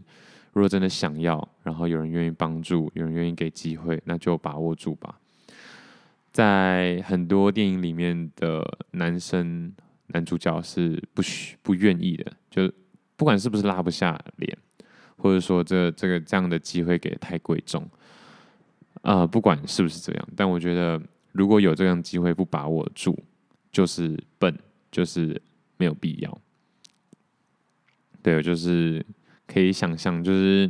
[0.52, 5.18] 如果真的想要，然后有人愿意帮助，有人愿意给机会，那就把握住吧。
[6.32, 9.72] 在很多电影里面的男生
[10.08, 12.70] 男主角是不许不愿意的，就
[13.16, 14.54] 不管是不是拉不下脸，
[15.16, 17.82] 或者说这这个这样的机会给得太贵重，
[19.00, 21.00] 啊、呃，不管是不是这样，但我觉得。
[21.34, 23.18] 如果有这样机会不把握住，
[23.70, 24.56] 就是笨，
[24.90, 25.40] 就是
[25.76, 26.40] 没有必要。
[28.22, 29.04] 对，就是
[29.46, 30.62] 可以想象，就是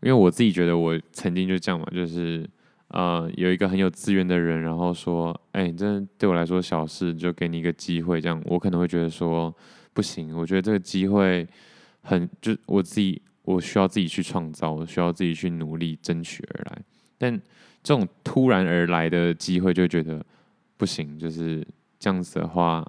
[0.00, 2.48] 因为我自己觉得我曾经就这样嘛，就是
[2.88, 9.54] 呃有一个很有资源的人，然后说，哎、欸，这对我来说小事，就给你一个机会，这样我可能会觉得说
[9.92, 11.46] 不行，我觉得这个机会
[12.02, 16.82] 很就我自己我需要自己去创造，我需要自己去努力争取而来。
[17.18, 17.38] 但
[17.82, 20.24] 这种突然而来的机会，就觉得
[20.76, 21.66] 不行，就是
[21.98, 22.86] 这样子的话，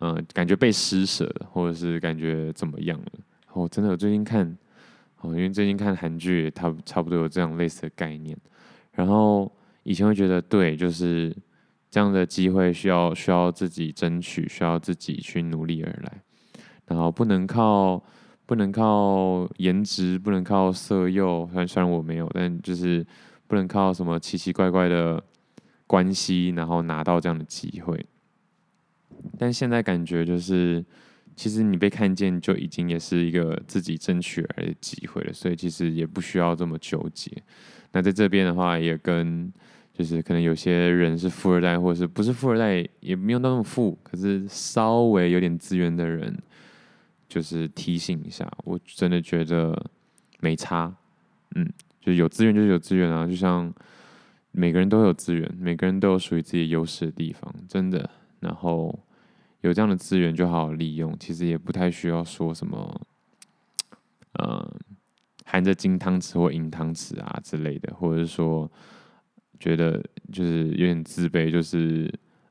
[0.00, 3.06] 嗯、感觉被施舍，或者是感觉怎么样了？
[3.52, 4.46] 哦，真的，我最近看，
[5.20, 8.36] 哦，因为最近看韩剧，它差不多有这样类似的概念。
[8.92, 9.50] 然后
[9.82, 11.34] 以前会觉得，对，就是
[11.90, 16.22] 这样的机会需要需要自己争取，需要自己去努力而来，
[16.86, 18.02] 然后不能靠。
[18.48, 23.04] 不能靠颜值，不能靠色诱，虽然虽然我没有，但就是
[23.46, 25.22] 不能靠什么奇奇怪怪的
[25.86, 28.06] 关系，然后拿到这样的机会。
[29.38, 30.84] 但现在感觉就是，
[31.34, 37.30] 其实你被看见就已经也是一个自己争取而来的机会了，所以其实也不需要这么纠结。
[37.92, 39.52] 那在这边的话，也跟
[39.92, 46.36] 就是可能有些人是富二代，或者是不是富二代，也没有那么富，可是稍微有点资源的人。
[47.28, 49.90] 就是提醒一下，我真的觉得
[50.38, 50.94] 没差，
[51.56, 51.68] 嗯，
[52.06, 53.74] 就有资源就是有资源啊，就像
[54.52, 58.08] 每个人都有资源，每个人都有属于自己优势的地方，真的。
[58.38, 58.96] 然后
[59.62, 63.00] 有这样的资源就好好利用，其实也不太需要说什么，
[64.34, 64.72] 呃，
[65.46, 68.70] 含着金汤匙或银汤匙啊之类的，或者是说
[69.58, 70.00] 觉得
[70.32, 72.08] 就是有点自卑，就是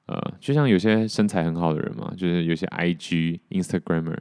[0.07, 4.19] 呃，就像有些身材很好的人嘛，就是有些 IG Instagramer。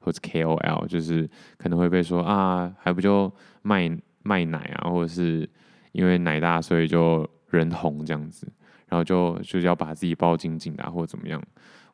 [0.00, 3.90] 或者 KOL 就是可能会被说啊，还不就卖
[4.28, 5.48] 卖奶啊，或者是
[5.92, 8.46] 因为奶大所以就人红这样子，
[8.88, 11.42] 然后就就要把自己包紧紧的，或者怎么样。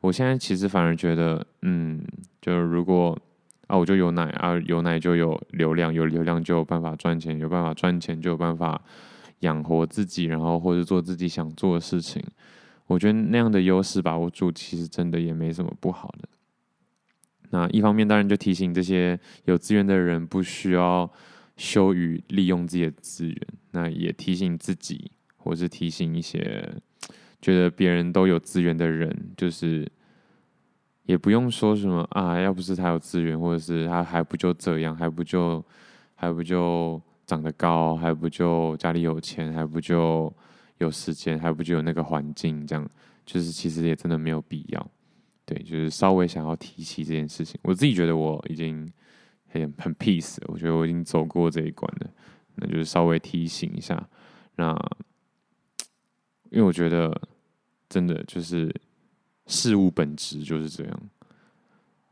[0.01, 2.03] 我现在其实反而觉得，嗯，
[2.41, 3.17] 就是如果
[3.67, 8.79] 啊，我就有奶啊，有奶就有流量，有流量就有办法赚钱，有办法赚钱就有办法
[9.39, 12.21] 养活自己，然后或者做自己想做的事情。
[12.87, 16.29] 我觉得那样的优势把握住，其实真的也没什么不好的。
[17.49, 21.09] 那一方面当然就提醒这些有资源的人不需要
[21.57, 23.37] 羞于利用自己的资源，
[23.71, 26.69] 那也提醒自己，或是提醒一些
[27.41, 29.89] 觉得别人都有资源的人，就是
[31.03, 35.63] 也不用说什么啊，要不是他有资源，或者是他还不就这样，还不就
[36.15, 40.33] 还不就长得高，还不就家里有钱，还不就
[40.79, 42.89] 有时间，还不就有那个环境，这样
[43.25, 44.91] 就是其实也真的没有必要。
[45.45, 48.91] 对，就是稍微想要提起这件事情，我自己觉得我已经
[49.61, 52.09] 很很 peace，我觉得我已经走过这一关了，
[52.55, 54.07] 那就是稍微提醒一下。
[54.55, 54.71] 那
[56.51, 57.19] 因为我觉得
[57.89, 58.73] 真的就是
[59.47, 61.01] 事物本质就是这样。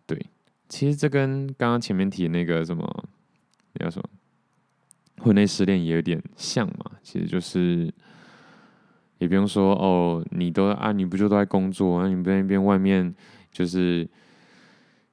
[0.06, 0.26] 对，
[0.68, 3.06] 其实这跟刚刚前面提的那个什么，
[3.74, 4.10] 那叫什么
[5.24, 7.94] 婚内失恋也有点像嘛，其实就是。
[9.20, 12.02] 也不用说哦，你都啊，你不就都在工作？
[12.02, 13.14] 那、啊、你不在那边外面
[13.54, 14.06] 就是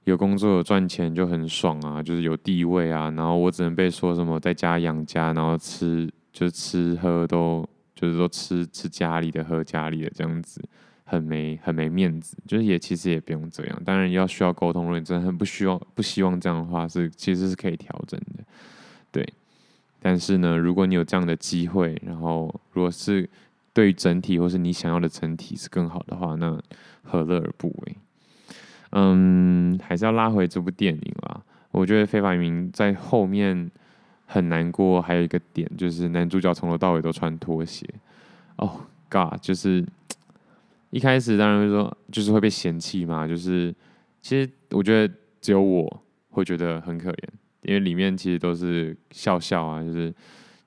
[0.04, 3.10] 有工作有赚钱就很爽啊，就是有地位啊。
[3.16, 10.62] 然后我只能被说什么在家养家，然后吃就是吃喝都就是说吃吃家里的，喝家里的这样子，
[11.04, 12.36] 很没很没面子。
[12.46, 14.84] 就是也其实也不用这样，当然要需要沟通。
[14.84, 18.44] 如果你真的很不希望不希望这样的话，是其实是可以调整的，
[19.12, 19.26] 对。
[20.00, 23.28] 但是呢，如果你有这样的机会，然后如果是。
[23.72, 26.60] 对于整体，或是你想要的整体是更好的话，那
[27.04, 27.96] 何乐而不为？
[28.90, 31.40] 嗯，还是要拉回这部电影啦。
[31.70, 33.70] 我觉得非法移民在后面
[34.26, 37.86] 很难过，还有一个点就是男主角从头到尾都穿拖鞋。
[38.56, 39.84] 哦、God，就是
[40.90, 43.26] 一开始当然会说，就是会被嫌弃嘛。
[43.26, 43.74] 就是
[44.20, 47.24] 其实我觉得只有我会觉得很可怜，
[47.62, 50.12] 因为里面其实都是笑笑啊，就是。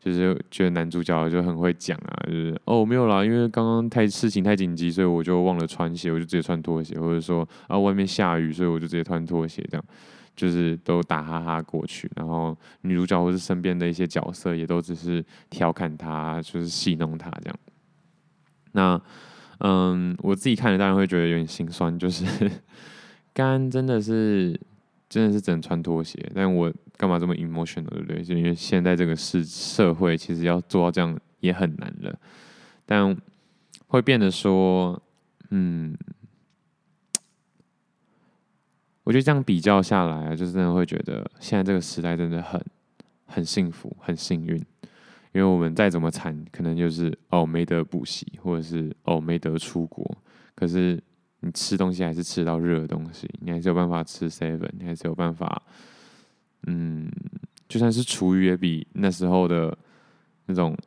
[0.03, 9.85] 就是觉得男主角就很会讲啊，就是哦没有啦，因为刚刚太事情太紧急，所以我就忘了穿鞋，我就直接穿拖鞋，或者说啊外面下雨，所以我就直接穿拖鞋，这样
[10.35, 12.11] 就是都打哈哈过去。
[12.17, 17.59] 然后女主角或是身边的一些角色也都只是调侃他，就是戏弄他这样。
[18.73, 19.01] 那
[19.59, 22.25] 嗯，我自己看了当然会觉得有点心酸，就是
[23.33, 24.59] 刚真的是。
[25.09, 28.23] 真的是只能穿拖鞋，但我干嘛这么 emotional，对不对？
[28.23, 32.19] 就因为现在这个社社会，其实要做到这样也很难了。
[32.85, 33.15] 但
[33.87, 35.01] 会变得说，
[35.49, 35.97] 嗯，
[39.03, 42.63] 我觉得这样比较下来，就是真的会觉得现在这个时代真的很
[43.25, 44.55] 很幸福，很幸运。
[45.33, 50.17] 因为我们再怎么惨，可能就是哦没得补习，或者是哦没得出国，
[50.55, 51.01] 可是。
[51.45, 55.61] 你吃东西还是吃到热的东西，你还是有办法吃 seven，你还是有办法，
[56.68, 57.11] 嗯，
[57.68, 59.78] 就算是厨余也比那时候的
[60.45, 60.78] 那种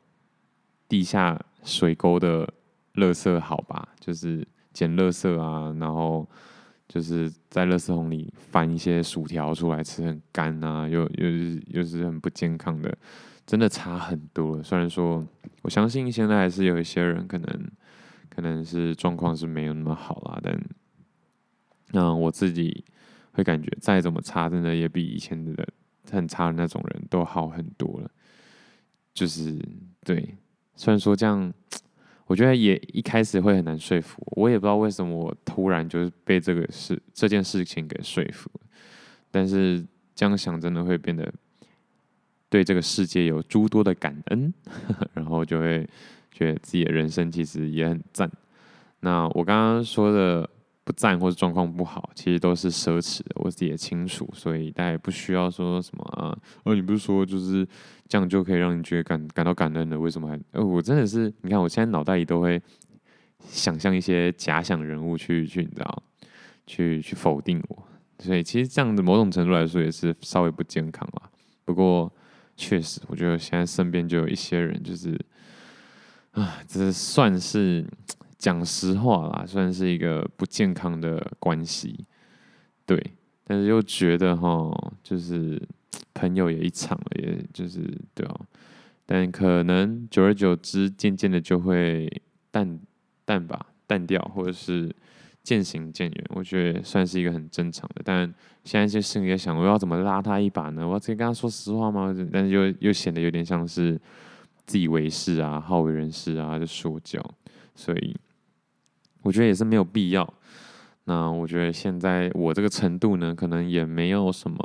[0.89, 2.47] 地下水沟的
[2.95, 3.89] 垃圾好吧？
[4.01, 6.29] 就是捡垃圾啊，然后
[6.89, 12.97] 就是在垃圾桶里翻一些薯条出来吃，很干啊，又又是又是很不健康的，
[13.47, 14.63] 真的差很多。
[14.63, 15.27] 虽然说，
[15.63, 17.71] 我相信现在还是有一些人可能
[18.29, 20.59] 可能是状况是没有那么好啦，但
[21.93, 22.85] 嗯，我自己
[23.37, 25.65] 会感觉再怎么差，真的也比以前的
[26.11, 28.11] 很差的那种人都好很多了。
[29.15, 29.57] 就是
[30.03, 30.35] 对，
[30.75, 31.53] 虽然说这样。
[32.29, 38.51] 我觉得也一开始会很难说服我，我也不知道为什么我突然就是被这个事这件事情给说服。
[39.31, 39.81] 但是
[40.13, 41.33] 这样想真的会变得
[42.49, 44.53] 对这个世界有诸多的感恩，
[45.15, 45.89] 然后就会
[46.33, 48.29] 觉得自己的人生其实也很赞。
[48.99, 50.51] 那我刚刚说的。
[50.87, 56.39] 不赞或者状况不好，其实都是奢侈的，我自己也清楚，所以大家也不需要说什么啊。
[56.63, 57.67] 哦，你不是说就是
[58.07, 59.99] 这样就可以让你觉得感感到感恩的？
[59.99, 60.41] 为什么还？
[60.53, 62.63] 呃，我真的是，你看我现在脑袋里都会
[63.41, 66.03] 想象一些假想人物去去，你知道，
[66.69, 67.83] 去去否定我。
[68.21, 71.29] 所以其实这样的某种程度来说也是稍微不健康啦。
[71.65, 72.09] 不过
[72.57, 75.21] 确实，我觉得现在身边就有一些人，就是
[76.31, 77.85] 啊，这算是。
[78.39, 82.05] 讲实话啦，算是一个不健康的关系，
[82.85, 83.13] 对，
[83.45, 84.71] 但是又觉得哈，
[85.03, 85.61] 就是
[86.13, 87.81] 朋友也一场了，也就是
[88.15, 88.41] 对啊，
[89.07, 92.11] 但可能久而久之，渐渐的就会
[92.51, 92.79] 淡
[93.25, 94.95] 淡吧，淡掉，或者是
[95.43, 96.25] 渐行渐远。
[96.35, 98.03] 我觉得算是一个很正常的。
[98.05, 98.33] 但
[98.65, 100.87] 现在就心里在想，我要怎么拉他一把呢？
[100.87, 102.15] 我要直接跟他说实话吗？
[102.31, 103.99] 但是又又显得有点像是
[104.67, 107.23] 自以为是啊，好为人师啊就说教，
[107.75, 108.15] 所以。
[109.27, 110.35] 我觉得也是没有必要。
[111.07, 114.57] 那我觉得现在我这个程度呢，可能也没有什么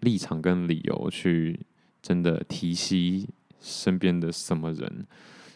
[0.00, 1.58] 立场跟理由去
[2.02, 3.26] 真的提携
[3.60, 5.06] 身边的什么人。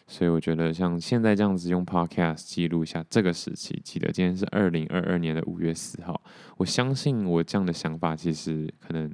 [0.06, 6.18] 所以我觉得像现在这样子用 Podcast 记录一下这个时期，记得今天是二零二二年的五月四号。
[6.56, 9.10] 我相信我这样的想法其实可能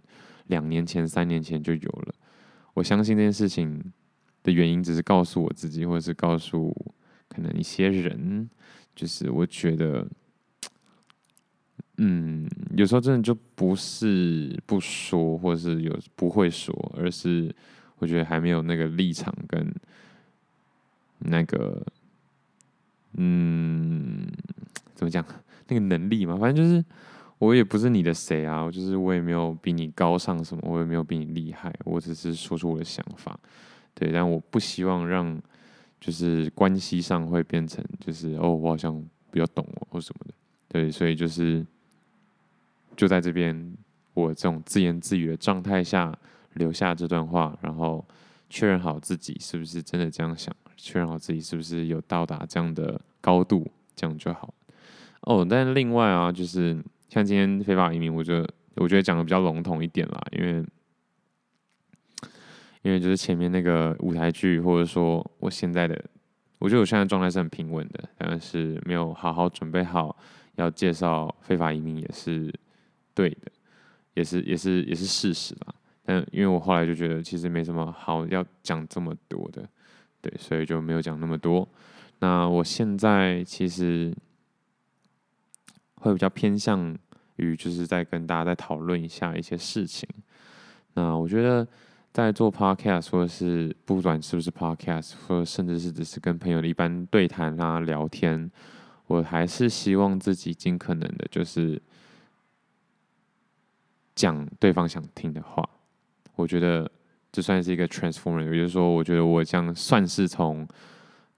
[0.46, 2.14] 两年前、三年前就有了。
[2.74, 3.92] 我相信这件事情
[4.44, 6.72] 的原因，只是告诉我自己，或者是告诉
[7.28, 8.48] 可能一些人。
[9.00, 10.06] 就是我觉得，
[11.96, 12.46] 嗯，
[12.76, 17.50] 有时候真的就不是不说，或者是有不会说，而是
[17.96, 19.74] 我觉得还没有那个立场跟
[21.20, 21.82] 那个，
[23.14, 24.28] 嗯，
[24.94, 25.24] 怎么讲？
[25.68, 26.84] 那个能力嘛，反正就是
[27.38, 33.40] 我也不是你的谁啊，就是我也没有比你高尚什么，我也没有比你厉害，我只是说出我的想法，
[33.94, 35.40] 对，但我不希望让。
[36.00, 40.34] 就是关系上会变成，就是哦，我好像比较懂我或什么的，
[40.68, 41.64] 对，所以就是
[42.96, 43.74] 就在这边，
[44.14, 46.16] 我这种自言自语的状态下
[46.54, 48.02] 留下这段话，然后
[48.48, 54.54] 确认好自己是不是真的这样想，确认好自己是不是有到达这样的高度，这样就好。
[55.20, 60.64] 哦，但另外啊，就是像今天非法移民，我觉得我觉得讲的比较笼统一点啦，因为。
[62.82, 66.02] 因为就是前面那个舞台剧，或者说我现在的，
[66.58, 70.16] 我觉得我现在状态是很平稳的，但是没有好好准备好
[70.54, 72.50] 要介绍非法移民也是
[73.12, 73.52] 对的，
[74.14, 75.74] 也是也是也是事实吧。
[76.02, 79.68] 但因为我后来就觉得其实没什么好要讲这么多的，
[80.22, 81.68] 对，所以就没有讲那么多。
[82.20, 84.10] 那我现在其实
[85.96, 86.96] 会比较偏向
[87.36, 90.08] 于就是在跟大家再讨论一下一些事情。
[90.94, 91.68] 那我觉得。
[92.12, 98.50] 在做 podcast，或者是不管是不是 podcast，或者甚至是只是跟朋友的一般对谈啊、聊天，
[99.06, 101.80] 我还是希望自己尽可能的，就是
[104.14, 105.68] 讲对方想听的话。
[106.34, 106.90] 我觉得
[107.30, 110.66] 这算是一个 transformer，也就是说，我觉得我这样算是从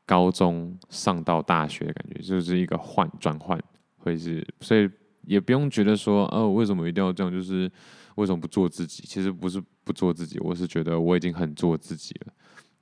[0.07, 3.62] 高中上到大学的感觉，就是一个换转换，
[3.99, 4.89] 会是，所以
[5.27, 7.31] 也不用觉得说，哦，为什么一定要这样？
[7.31, 7.70] 就是。
[8.16, 9.05] 为什么不做自己？
[9.07, 12.33] 其实不是不做自己，我是觉得我已经很做自己了。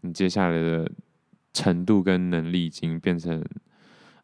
[0.02, 0.90] 你接下来的
[1.52, 3.44] 程度跟能力已经变成，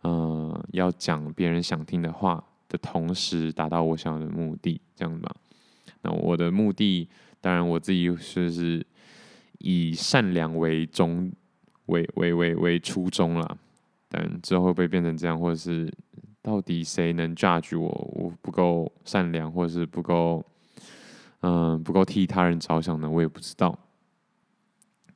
[0.02, 5.34] 呃，要讲别人想听的话的同时，达到我想要的目的，这样吧。
[6.02, 7.08] 那我的目的，
[7.40, 8.86] 当然我自己是是
[9.58, 11.32] 以善良为中
[11.86, 13.58] 为为为为初衷啦。
[14.08, 15.92] 但之后会不会变成这样，或者是
[16.40, 17.88] 到底谁能 judge 我？
[18.14, 20.44] 我不够善良，或者是不够？
[21.46, 23.78] 嗯，不够替他人着想呢，我也不知道。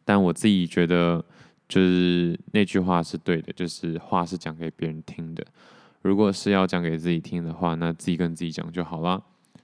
[0.05, 1.25] 但我自己觉得，
[1.69, 5.45] 就是那句话是对的，就是话是讲给别人听的。
[6.03, 9.21] 如果是要讲给自己听的话，那自己跟自己讲就好了。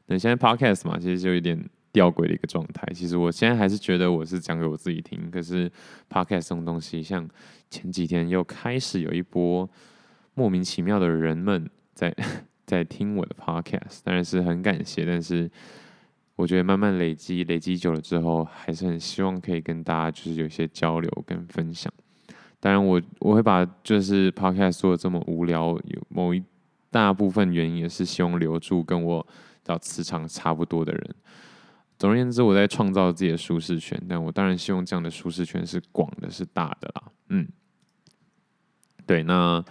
[0.07, 1.57] 那现在 podcast 嘛，其实就有点
[1.93, 2.85] 吊诡的一个状态。
[2.93, 5.71] 其实我现在还是觉得我是讲给我自己听，可是
[6.11, 7.29] podcast 这种东西，像
[7.71, 9.69] 前几天又开始有一波
[10.35, 12.13] 莫名其妙的人们在
[12.67, 15.07] 在听我的 podcast，当然是很感谢。
[15.07, 15.49] 但是
[16.37, 21.93] 我觉得慢慢累积，累积久了之后，还是很希望可以跟大家就是有一些交流跟分享。
[22.61, 26.43] 当然我，我会把就是 podcast 做的这么无聊，有某一
[26.91, 29.27] 大部分原因也是希望留住跟我
[29.65, 31.15] 到磁场差不多的人。
[31.99, 37.03] 总而言之，我在创造自己的舒适圈，但我当然希望这样的舒适圈是广的，是大的啦。
[37.31, 37.49] 嗯，
[39.07, 39.23] 对。
[39.23, 39.65] 那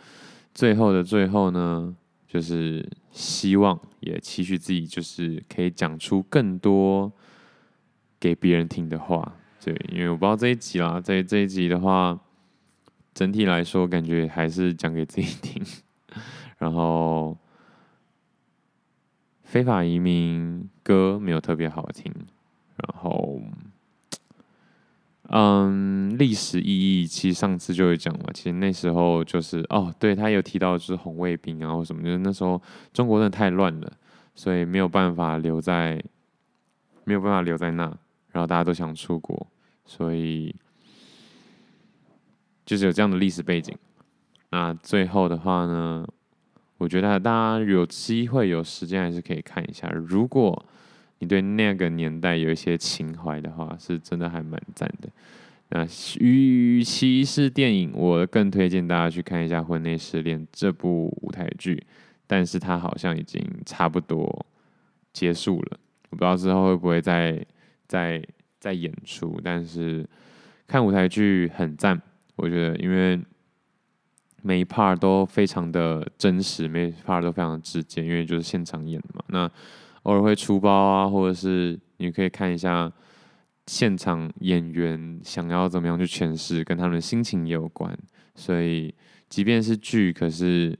[0.53, 1.95] 最后的最后呢，
[2.35, 7.09] 就是希望也期许自己，就是可以讲出更多
[8.19, 9.37] 给别人听的话。
[9.63, 12.19] 对，因为我不知道这一集啦，在这一集的话，
[13.13, 15.63] 整体来说感觉还是讲给自己听，
[16.57, 17.37] 然后。
[19.43, 22.11] 非法移民歌没有特别好听，
[22.75, 23.39] 然后，
[25.37, 32.61] 嗯，历史意义其实上次就会讲了，其实那时候就是哦，对，他有提到就是红卫兵啊或什么，就是那时候
[32.93, 33.91] 中国真的太乱了，
[34.33, 36.01] 所以没有办法留在，
[37.03, 37.83] 没有办法留在那，
[38.31, 39.45] 然后大家都想出国，
[39.83, 40.55] 所以
[42.65, 43.77] 就是有这样的历史背景。
[44.51, 46.07] 那最后的话呢？
[46.77, 49.89] 我觉得大家有机会、有时间还是可以看一下。
[49.89, 50.65] 如果
[51.19, 55.09] 你对那个年代有一些情怀的话，是真的还蛮赞的。
[55.69, 55.87] 那
[56.19, 61.81] 与其是电影，我更推荐大家去看一下《婚内失恋》这部舞台剧。
[62.27, 64.45] 但是它好像已经差不多
[65.13, 67.45] 结束了，我不知道之后会不会再
[67.87, 68.23] 再
[68.59, 69.39] 再演出。
[69.43, 70.07] 但是
[70.67, 72.01] 看舞台剧很赞，
[72.35, 73.19] 我觉得，因为。
[74.41, 79.23] 每一 part 都非常的真实，每一 part 都非常直接，因为就是现场演嘛。
[79.29, 79.51] 那
[80.05, 82.91] 偶尔会出包啊，或者是你可以看一下
[83.67, 87.95] 现场演员想要怎么样去诠释，跟他们的心情也有关。
[88.35, 88.93] 所以
[89.29, 90.77] 即便是剧，可是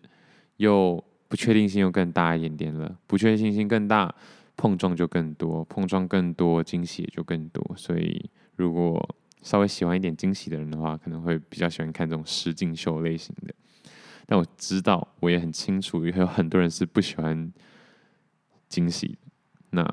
[0.58, 4.14] 又不确定性又更大一点点了，不确定性更大，
[4.56, 7.64] 碰撞就更多，碰撞更多，惊喜也就更多。
[7.76, 13.54] 所以如果稍微喜欢一点惊喜的人的话，可能会比较喜欢看这种实境秀类型的。
[14.28, 17.52] 但我知道，我也很清楚，也有很多人是不喜欢
[18.68, 19.18] 惊喜。
[19.72, 19.84] 那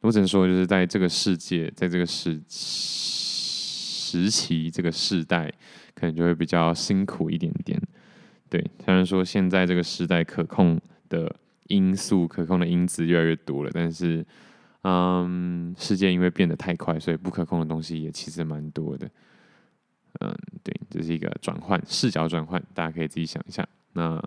[0.00, 5.52] 我只能说，就是在这个世界，在这个时时期、这个世代，
[5.94, 7.80] 可能就会比较辛苦一点点。
[8.48, 11.34] 对，虽然说现在这个时代可控的
[11.68, 14.26] 因素、可控的因子越来越多了，但是。
[14.82, 19.06] 嗯，世界因为变得太快，所以不可控的东西也其实蛮多的。
[20.20, 20.34] 嗯，
[20.64, 23.62] 对，这是一个转换视角转换，大家可以自己想一下。
[23.92, 24.18] 那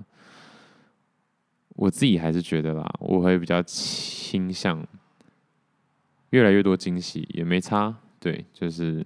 [1.75, 4.85] 我自己还是觉得啦，我会比较倾向
[6.31, 7.95] 越来越多惊喜也没差。
[8.19, 9.05] 对，就是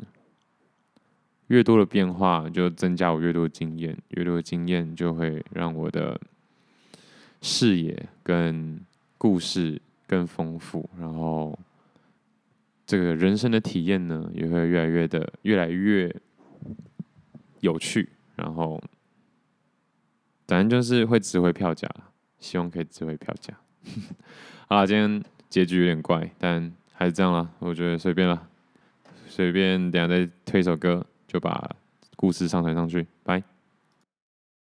[1.48, 6.20] 越多的变化就增加我越多经验，越多的经验就会让我的
[7.42, 8.80] 视野跟
[9.18, 9.82] 故事。
[10.10, 11.60] 更丰富，然后
[12.86, 16.10] 这个人生的体验呢，也会越来越的越来越
[17.60, 18.08] 有趣。
[18.38, 18.82] 然后，
[20.48, 21.94] 反正就是会值回票价，
[22.40, 23.54] 希望可以值回票价。
[24.68, 27.50] 好啦，今天结局有点怪，但还是这样啦。
[27.60, 28.48] 我觉得随便啦，
[29.28, 31.70] 随便，等下再推一首歌，就把
[32.16, 33.08] 故事上传上去。
[33.24, 33.44] 拜。